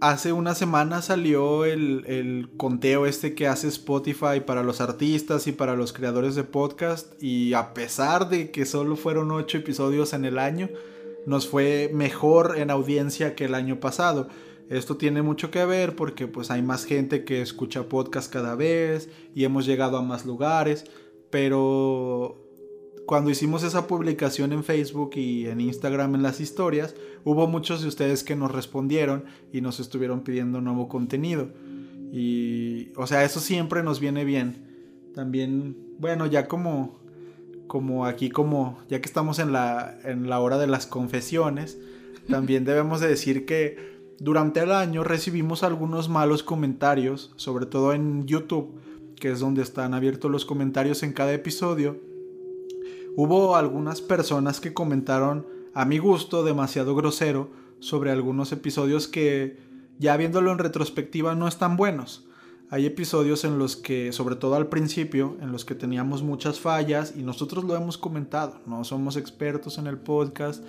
hace 0.00 0.32
una 0.32 0.54
semana 0.54 1.02
salió 1.02 1.64
el, 1.64 2.48
conteo 2.56 3.06
este 3.06 3.34
que 3.34 3.46
hace 3.46 3.68
Spotify 3.68 4.40
para 4.44 4.62
los 4.62 4.80
artistas 4.80 5.46
y 5.46 5.52
para 5.52 5.76
los 5.76 5.92
creadores 5.92 6.34
de 6.34 6.44
podcast. 6.44 7.22
Y 7.22 7.54
a 7.54 7.74
pesar 7.74 8.28
de 8.28 8.50
que 8.50 8.64
solo 8.64 8.96
fueron 8.96 9.30
ocho 9.30 9.58
episodios 9.58 10.14
en 10.14 10.24
el 10.24 10.38
año, 10.38 10.68
nos 11.26 11.48
fue 11.48 11.90
mejor 11.92 12.58
en 12.58 12.70
audiencia 12.70 13.34
que 13.34 13.44
el 13.44 13.54
año 13.54 13.80
pasado. 13.80 14.28
Esto 14.68 14.96
tiene 14.96 15.22
mucho 15.22 15.50
que 15.50 15.64
ver 15.64 15.96
porque 15.96 16.28
pues 16.28 16.50
hay 16.50 16.62
más 16.62 16.84
gente 16.84 17.24
que 17.24 17.42
escucha 17.42 17.88
podcast 17.88 18.32
cada 18.32 18.54
vez 18.54 19.08
y 19.34 19.44
hemos 19.44 19.66
llegado 19.66 19.96
a 19.96 20.02
más 20.02 20.24
lugares, 20.24 20.84
pero 21.30 22.40
cuando 23.10 23.30
hicimos 23.30 23.64
esa 23.64 23.88
publicación 23.88 24.52
en 24.52 24.62
Facebook 24.62 25.16
y 25.16 25.46
en 25.46 25.60
Instagram 25.60 26.14
en 26.14 26.22
las 26.22 26.40
historias, 26.40 26.94
hubo 27.24 27.48
muchos 27.48 27.82
de 27.82 27.88
ustedes 27.88 28.22
que 28.22 28.36
nos 28.36 28.52
respondieron 28.52 29.24
y 29.52 29.60
nos 29.60 29.80
estuvieron 29.80 30.20
pidiendo 30.20 30.60
nuevo 30.60 30.88
contenido. 30.88 31.48
Y, 32.12 32.92
o 32.94 33.08
sea, 33.08 33.24
eso 33.24 33.40
siempre 33.40 33.82
nos 33.82 33.98
viene 33.98 34.24
bien. 34.24 35.10
También, 35.12 35.76
bueno, 35.98 36.26
ya 36.26 36.46
como, 36.46 36.99
como 37.70 38.04
aquí, 38.04 38.30
como, 38.30 38.80
ya 38.88 39.00
que 39.00 39.06
estamos 39.06 39.38
en 39.38 39.52
la, 39.52 39.96
en 40.02 40.28
la 40.28 40.40
hora 40.40 40.58
de 40.58 40.66
las 40.66 40.88
confesiones, 40.88 41.78
también 42.28 42.64
debemos 42.64 43.00
de 43.00 43.06
decir 43.06 43.46
que 43.46 44.00
durante 44.18 44.58
el 44.58 44.72
año 44.72 45.04
recibimos 45.04 45.62
algunos 45.62 46.08
malos 46.08 46.42
comentarios, 46.42 47.32
sobre 47.36 47.66
todo 47.66 47.92
en 47.92 48.26
YouTube, 48.26 48.74
que 49.14 49.30
es 49.30 49.38
donde 49.38 49.62
están 49.62 49.94
abiertos 49.94 50.32
los 50.32 50.44
comentarios 50.44 51.04
en 51.04 51.12
cada 51.12 51.32
episodio 51.32 52.10
Hubo 53.16 53.56
algunas 53.56 54.00
personas 54.00 54.60
que 54.60 54.72
comentaron, 54.72 55.46
a 55.74 55.84
mi 55.84 55.98
gusto, 55.98 56.44
demasiado 56.44 56.94
grosero 56.94 57.50
sobre 57.80 58.10
algunos 58.10 58.52
episodios 58.52 59.08
que, 59.08 59.58
ya 59.98 60.16
viéndolo 60.16 60.52
en 60.52 60.58
retrospectiva, 60.58 61.34
no 61.34 61.48
están 61.48 61.76
buenos. 61.76 62.26
Hay 62.72 62.86
episodios 62.86 63.44
en 63.44 63.58
los 63.58 63.74
que, 63.74 64.12
sobre 64.12 64.36
todo 64.36 64.54
al 64.54 64.68
principio, 64.68 65.36
en 65.40 65.50
los 65.50 65.64
que 65.64 65.74
teníamos 65.74 66.22
muchas 66.22 66.60
fallas 66.60 67.14
y 67.16 67.24
nosotros 67.24 67.64
lo 67.64 67.74
hemos 67.74 67.98
comentado, 67.98 68.60
no 68.64 68.84
somos 68.84 69.16
expertos 69.16 69.76
en 69.78 69.88
el 69.88 69.98
podcast 69.98 70.64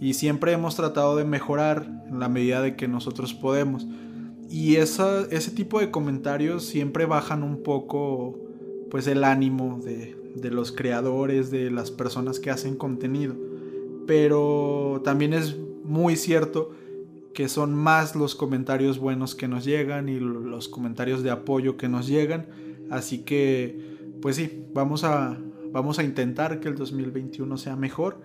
y 0.00 0.14
siempre 0.14 0.52
hemos 0.52 0.76
tratado 0.76 1.16
de 1.16 1.24
mejorar 1.24 2.04
en 2.08 2.20
la 2.20 2.28
medida 2.28 2.62
de 2.62 2.76
que 2.76 2.86
nosotros 2.86 3.34
podemos. 3.34 3.88
Y 4.48 4.76
ese 4.76 5.50
tipo 5.52 5.80
de 5.80 5.90
comentarios 5.90 6.64
siempre 6.64 7.06
bajan 7.06 7.42
un 7.42 7.64
poco 7.64 8.38
pues 8.88 9.08
el 9.08 9.24
ánimo 9.24 9.80
de, 9.82 10.16
los 10.48 10.70
creadores, 10.70 11.50
de 11.50 11.72
las 11.72 11.90
personas 11.90 12.38
que 12.38 12.50
hacen 12.50 12.76
contenido. 12.76 13.34
Pero 14.06 15.00
también 15.02 15.32
es 15.32 15.56
muy 15.82 16.14
cierto 16.14 16.70
que 17.34 17.48
son 17.48 17.74
más 17.74 18.14
los 18.14 18.34
comentarios 18.34 18.98
buenos 18.98 19.34
que 19.34 19.48
nos 19.48 19.64
llegan 19.64 20.08
y 20.08 20.18
los 20.18 20.68
comentarios 20.68 21.22
de 21.22 21.30
apoyo 21.30 21.76
que 21.76 21.88
nos 21.88 22.06
llegan. 22.06 22.46
Así 22.90 23.18
que, 23.18 23.98
pues 24.20 24.36
sí, 24.36 24.66
vamos 24.74 25.04
a, 25.04 25.38
vamos 25.70 25.98
a 25.98 26.02
intentar 26.02 26.60
que 26.60 26.68
el 26.68 26.74
2021 26.74 27.56
sea 27.56 27.76
mejor 27.76 28.20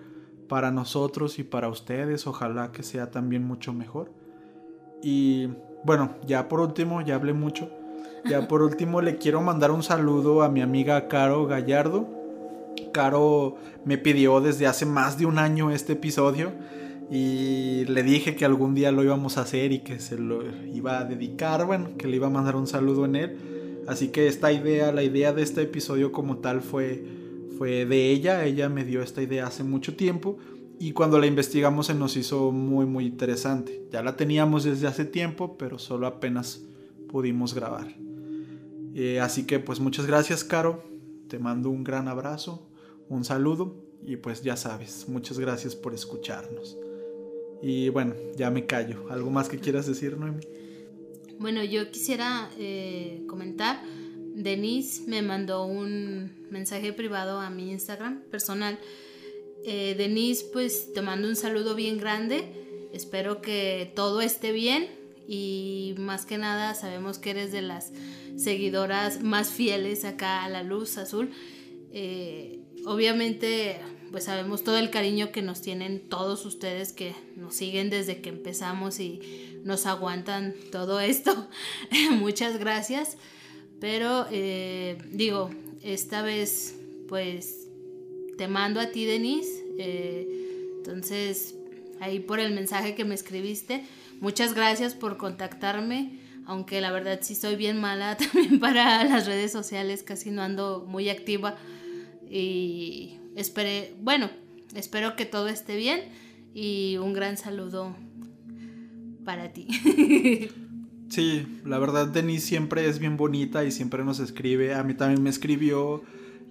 para 0.48 0.70
nosotros 0.70 1.38
y 1.38 1.44
para 1.44 1.68
ustedes. 1.68 2.26
Ojalá 2.26 2.70
que 2.72 2.82
sea 2.82 3.10
también 3.10 3.44
mucho 3.44 3.72
mejor. 3.72 4.12
Y 5.02 5.48
bueno, 5.84 6.16
ya 6.26 6.48
por 6.48 6.60
último, 6.60 7.00
ya 7.00 7.14
hablé 7.14 7.32
mucho. 7.32 7.70
Ya 8.28 8.46
por 8.46 8.62
último 8.62 9.00
le 9.00 9.16
quiero 9.16 9.40
mandar 9.40 9.70
un 9.70 9.82
saludo 9.82 10.42
a 10.42 10.48
mi 10.48 10.60
amiga 10.60 11.08
Caro 11.08 11.46
Gallardo. 11.46 12.06
Caro 12.92 13.56
me 13.84 13.96
pidió 13.96 14.40
desde 14.40 14.66
hace 14.66 14.84
más 14.86 15.18
de 15.18 15.26
un 15.26 15.38
año 15.38 15.70
este 15.70 15.94
episodio 15.94 16.52
y 17.10 17.84
le 17.86 18.02
dije 18.02 18.36
que 18.36 18.44
algún 18.44 18.74
día 18.74 18.92
lo 18.92 19.02
íbamos 19.02 19.38
a 19.38 19.42
hacer 19.42 19.72
y 19.72 19.78
que 19.80 19.98
se 19.98 20.18
lo 20.18 20.42
iba 20.66 20.98
a 20.98 21.04
dedicar, 21.04 21.64
bueno, 21.64 21.90
que 21.96 22.06
le 22.06 22.16
iba 22.16 22.26
a 22.26 22.30
mandar 22.30 22.56
un 22.56 22.66
saludo 22.66 23.06
en 23.06 23.16
él. 23.16 23.36
Así 23.86 24.08
que 24.08 24.26
esta 24.26 24.52
idea, 24.52 24.92
la 24.92 25.02
idea 25.02 25.32
de 25.32 25.42
este 25.42 25.62
episodio 25.62 26.12
como 26.12 26.38
tal 26.38 26.60
fue, 26.60 27.02
fue 27.56 27.86
de 27.86 28.10
ella, 28.10 28.44
ella 28.44 28.68
me 28.68 28.84
dio 28.84 29.02
esta 29.02 29.22
idea 29.22 29.46
hace 29.46 29.64
mucho 29.64 29.96
tiempo 29.96 30.36
y 30.78 30.92
cuando 30.92 31.18
la 31.18 31.26
investigamos 31.26 31.86
se 31.86 31.94
nos 31.94 32.16
hizo 32.18 32.52
muy 32.52 32.84
muy 32.84 33.06
interesante. 33.06 33.86
Ya 33.90 34.02
la 34.02 34.16
teníamos 34.16 34.64
desde 34.64 34.86
hace 34.86 35.06
tiempo, 35.06 35.56
pero 35.56 35.78
solo 35.78 36.06
apenas 36.06 36.62
pudimos 37.08 37.54
grabar. 37.54 37.88
Eh, 38.94 39.20
así 39.20 39.46
que 39.46 39.58
pues 39.58 39.80
muchas 39.80 40.06
gracias, 40.06 40.44
Caro. 40.44 40.84
Te 41.28 41.38
mando 41.38 41.70
un 41.70 41.84
gran 41.84 42.08
abrazo, 42.08 42.68
un 43.08 43.24
saludo 43.24 43.74
y 44.02 44.16
pues 44.16 44.42
ya 44.42 44.56
sabes, 44.56 45.08
muchas 45.08 45.38
gracias 45.38 45.74
por 45.74 45.94
escucharnos. 45.94 46.76
Y 47.62 47.88
bueno, 47.88 48.14
ya 48.36 48.50
me 48.50 48.66
callo. 48.66 49.06
¿Algo 49.10 49.30
más 49.30 49.48
que 49.48 49.58
quieras 49.58 49.86
decir, 49.86 50.16
Noemi? 50.16 50.40
Bueno, 51.38 51.62
yo 51.64 51.90
quisiera 51.90 52.50
eh, 52.58 53.22
comentar. 53.28 53.80
Denise 54.34 55.02
me 55.08 55.22
mandó 55.22 55.64
un 55.64 56.46
mensaje 56.50 56.92
privado 56.92 57.40
a 57.40 57.50
mi 57.50 57.70
Instagram 57.70 58.22
personal. 58.30 58.78
Eh, 59.64 59.94
Denise, 59.98 60.46
pues 60.52 60.92
te 60.92 61.02
mando 61.02 61.28
un 61.28 61.36
saludo 61.36 61.74
bien 61.74 61.98
grande. 61.98 62.88
Espero 62.92 63.40
que 63.40 63.92
todo 63.94 64.20
esté 64.20 64.52
bien 64.52 64.88
y 65.26 65.94
más 65.98 66.24
que 66.24 66.38
nada 66.38 66.74
sabemos 66.74 67.18
que 67.18 67.30
eres 67.30 67.52
de 67.52 67.62
las 67.62 67.92
seguidoras 68.36 69.22
más 69.22 69.50
fieles 69.50 70.04
acá 70.04 70.44
a 70.44 70.48
la 70.48 70.62
luz 70.62 70.96
azul. 70.96 71.30
Eh, 71.92 72.60
obviamente, 72.86 73.78
pues 74.10 74.24
sabemos 74.24 74.64
todo 74.64 74.78
el 74.78 74.90
cariño 74.90 75.32
que 75.32 75.42
nos 75.42 75.60
tienen 75.60 76.00
todos 76.00 76.44
ustedes 76.46 76.92
que 76.92 77.14
nos 77.36 77.54
siguen 77.54 77.90
desde 77.90 78.20
que 78.20 78.30
empezamos 78.30 79.00
y 79.00 79.20
nos 79.64 79.86
aguantan 79.86 80.54
todo 80.72 81.00
esto. 81.00 81.48
Muchas 82.12 82.58
gracias. 82.58 83.16
Pero 83.80 84.26
eh, 84.30 84.98
digo, 85.12 85.50
esta 85.82 86.22
vez 86.22 86.74
pues 87.08 87.68
te 88.36 88.48
mando 88.48 88.80
a 88.80 88.90
ti, 88.90 89.04
Denise. 89.04 89.64
Eh, 89.78 90.26
entonces, 90.78 91.54
ahí 92.00 92.20
por 92.20 92.40
el 92.40 92.52
mensaje 92.52 92.94
que 92.94 93.04
me 93.04 93.14
escribiste, 93.14 93.84
muchas 94.20 94.54
gracias 94.54 94.94
por 94.94 95.16
contactarme 95.16 96.18
aunque 96.48 96.80
la 96.80 96.90
verdad 96.90 97.18
sí 97.20 97.34
soy 97.34 97.56
bien 97.56 97.78
mala 97.78 98.16
también 98.32 98.58
para 98.58 99.04
las 99.04 99.26
redes 99.26 99.52
sociales, 99.52 100.02
casi 100.02 100.30
no 100.30 100.42
ando 100.42 100.84
muy 100.88 101.10
activa. 101.10 101.56
Y 102.30 103.18
esperé, 103.40 103.94
bueno, 104.00 104.30
espero 104.74 105.16
que 105.16 105.24
todo 105.24 105.48
esté 105.48 105.76
bien 105.76 106.00
y 106.54 106.96
un 106.98 107.12
gran 107.12 107.36
saludo 107.36 107.94
para 109.24 109.52
ti. 109.52 109.68
Sí, 111.08 111.60
la 111.64 111.78
verdad 111.78 112.06
Denise 112.08 112.46
siempre 112.46 112.86
es 112.86 112.98
bien 112.98 113.16
bonita 113.16 113.64
y 113.64 113.70
siempre 113.70 114.04
nos 114.04 114.20
escribe. 114.20 114.74
A 114.74 114.84
mí 114.84 114.92
también 114.92 115.22
me 115.22 115.30
escribió 115.30 116.02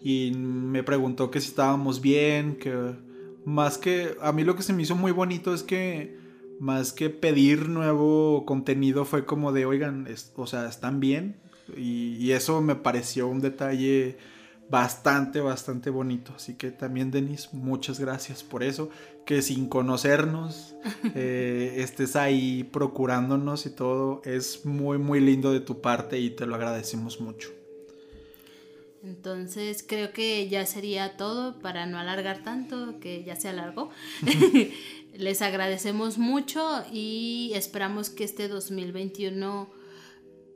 y 0.03 0.31
me 0.35 0.81
preguntó 0.81 1.29
que 1.29 1.39
si 1.39 1.49
estábamos 1.49 2.01
bien, 2.01 2.55
que 2.55 2.95
más 3.45 3.77
que 3.77 4.15
a 4.19 4.31
mí 4.31 4.43
lo 4.43 4.55
que 4.55 4.63
se 4.63 4.73
me 4.73 4.81
hizo 4.81 4.95
muy 4.95 5.11
bonito 5.11 5.53
es 5.53 5.61
que 5.61 6.17
más 6.59 6.91
que 6.91 7.09
pedir 7.09 7.69
nuevo 7.69 8.45
contenido 8.45 9.05
fue 9.05 9.25
como 9.25 9.51
de, 9.51 9.65
oigan, 9.65 10.07
o 10.35 10.47
sea, 10.47 10.67
están 10.67 10.99
bien 10.99 11.35
y, 11.75 12.31
eso 12.31 12.61
me 12.61 12.75
pareció 12.75 13.27
un 13.27 13.41
detalle 13.41 14.17
bastante, 14.69 15.41
bastante 15.41 15.89
bonito. 15.89 16.33
Así 16.35 16.55
que 16.55 16.71
también, 16.71 17.11
Denis, 17.11 17.49
muchas 17.53 17.99
gracias 17.99 18.43
por 18.43 18.63
eso. 18.63 18.89
Que 19.25 19.41
sin 19.41 19.67
conocernos 19.67 20.75
eh, 21.15 21.75
estés 21.77 22.15
ahí 22.15 22.63
procurándonos 22.63 23.65
y 23.65 23.69
todo, 23.71 24.21
es 24.23 24.65
muy, 24.65 24.97
muy 24.97 25.19
lindo 25.19 25.51
de 25.51 25.59
tu 25.59 25.81
parte 25.81 26.19
y 26.19 26.29
te 26.29 26.45
lo 26.45 26.55
agradecemos 26.55 27.19
mucho. 27.19 27.49
Entonces 29.03 29.85
creo 29.87 30.11
que 30.11 30.49
ya 30.49 30.65
sería 30.65 31.15
todo 31.15 31.59
para 31.59 31.85
no 31.85 31.97
alargar 31.97 32.43
tanto, 32.43 32.99
que 32.99 33.23
ya 33.23 33.35
se 33.35 33.47
alargó. 33.47 33.89
Les 35.13 35.41
agradecemos 35.41 36.17
mucho 36.17 36.83
y 36.91 37.51
esperamos 37.55 38.09
que 38.09 38.23
este 38.23 38.47
2021 38.47 39.69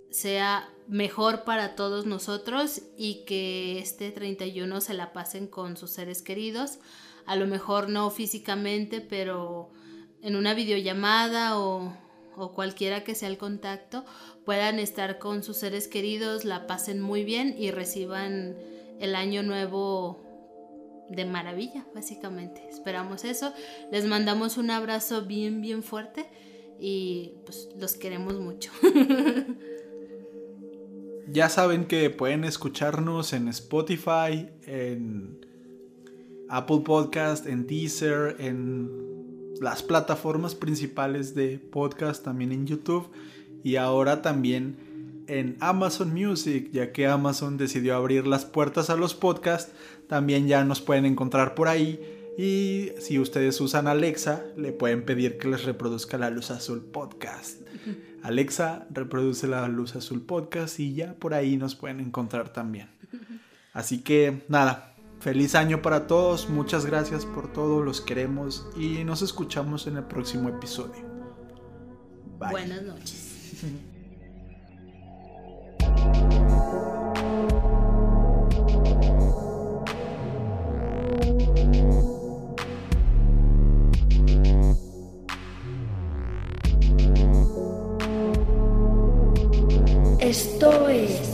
sea 0.09 0.70
mejor 0.91 1.45
para 1.45 1.73
todos 1.75 2.05
nosotros 2.05 2.81
y 2.97 3.23
que 3.23 3.79
este 3.79 4.11
31 4.11 4.81
se 4.81 4.93
la 4.93 5.13
pasen 5.13 5.47
con 5.47 5.77
sus 5.77 5.91
seres 5.91 6.21
queridos. 6.21 6.79
A 7.25 7.37
lo 7.37 7.47
mejor 7.47 7.87
no 7.87 8.09
físicamente, 8.09 8.99
pero 8.99 9.71
en 10.21 10.35
una 10.35 10.53
videollamada 10.53 11.57
o, 11.57 11.93
o 12.35 12.51
cualquiera 12.51 13.05
que 13.05 13.15
sea 13.15 13.29
el 13.29 13.37
contacto, 13.37 14.03
puedan 14.43 14.79
estar 14.79 15.17
con 15.17 15.43
sus 15.43 15.55
seres 15.55 15.87
queridos, 15.87 16.43
la 16.43 16.67
pasen 16.67 16.99
muy 16.99 17.23
bien 17.23 17.55
y 17.57 17.71
reciban 17.71 18.57
el 18.99 19.15
año 19.15 19.43
nuevo 19.43 20.21
de 21.09 21.23
maravilla, 21.23 21.85
básicamente. 21.95 22.67
Esperamos 22.69 23.23
eso. 23.23 23.53
Les 23.93 24.05
mandamos 24.05 24.57
un 24.57 24.71
abrazo 24.71 25.21
bien, 25.21 25.61
bien 25.61 25.83
fuerte 25.83 26.25
y 26.81 27.35
pues 27.45 27.69
los 27.77 27.93
queremos 27.93 28.33
mucho. 28.41 28.71
Ya 31.32 31.47
saben 31.47 31.86
que 31.86 32.09
pueden 32.09 32.43
escucharnos 32.43 33.32
en 33.32 33.47
Spotify, 33.47 34.49
en 34.65 35.39
Apple 36.49 36.82
Podcast, 36.84 37.47
en 37.47 37.67
Deezer, 37.67 38.36
en 38.39 39.53
las 39.61 39.82
plataformas 39.82 40.55
principales 40.55 41.34
de 41.34 41.57
podcast, 41.57 42.25
también 42.25 42.51
en 42.51 42.67
YouTube 42.67 43.09
y 43.63 43.77
ahora 43.77 44.21
también 44.21 45.23
en 45.27 45.55
Amazon 45.61 46.13
Music, 46.13 46.69
ya 46.73 46.91
que 46.91 47.07
Amazon 47.07 47.55
decidió 47.55 47.95
abrir 47.95 48.27
las 48.27 48.43
puertas 48.43 48.89
a 48.89 48.97
los 48.97 49.15
podcasts, 49.15 49.71
también 50.09 50.49
ya 50.49 50.65
nos 50.65 50.82
pueden 50.82 51.05
encontrar 51.05 51.55
por 51.55 51.69
ahí. 51.69 52.20
Y 52.41 52.93
si 52.97 53.19
ustedes 53.19 53.61
usan 53.61 53.87
Alexa, 53.87 54.43
le 54.57 54.71
pueden 54.71 55.05
pedir 55.05 55.37
que 55.37 55.47
les 55.47 55.63
reproduzca 55.63 56.17
la 56.17 56.31
luz 56.31 56.49
azul 56.49 56.81
podcast. 56.81 57.61
Alexa, 58.23 58.87
reproduce 58.89 59.45
la 59.45 59.67
luz 59.67 59.95
azul 59.95 60.23
podcast 60.23 60.79
y 60.79 60.95
ya 60.95 61.13
por 61.13 61.35
ahí 61.35 61.55
nos 61.55 61.75
pueden 61.75 61.99
encontrar 61.99 62.51
también. 62.51 62.89
Así 63.73 64.01
que 64.01 64.41
nada, 64.47 64.95
feliz 65.19 65.53
año 65.53 65.83
para 65.83 66.07
todos, 66.07 66.49
muchas 66.49 66.87
gracias 66.87 67.27
por 67.27 67.53
todo, 67.53 67.83
los 67.83 68.01
queremos 68.01 68.67
y 68.75 69.03
nos 69.03 69.21
escuchamos 69.21 69.85
en 69.85 69.97
el 69.97 70.05
próximo 70.05 70.49
episodio. 70.49 71.05
Buenas 72.39 72.81
noches. 72.81 73.65
Esto 90.62 90.88
es. 90.89 91.30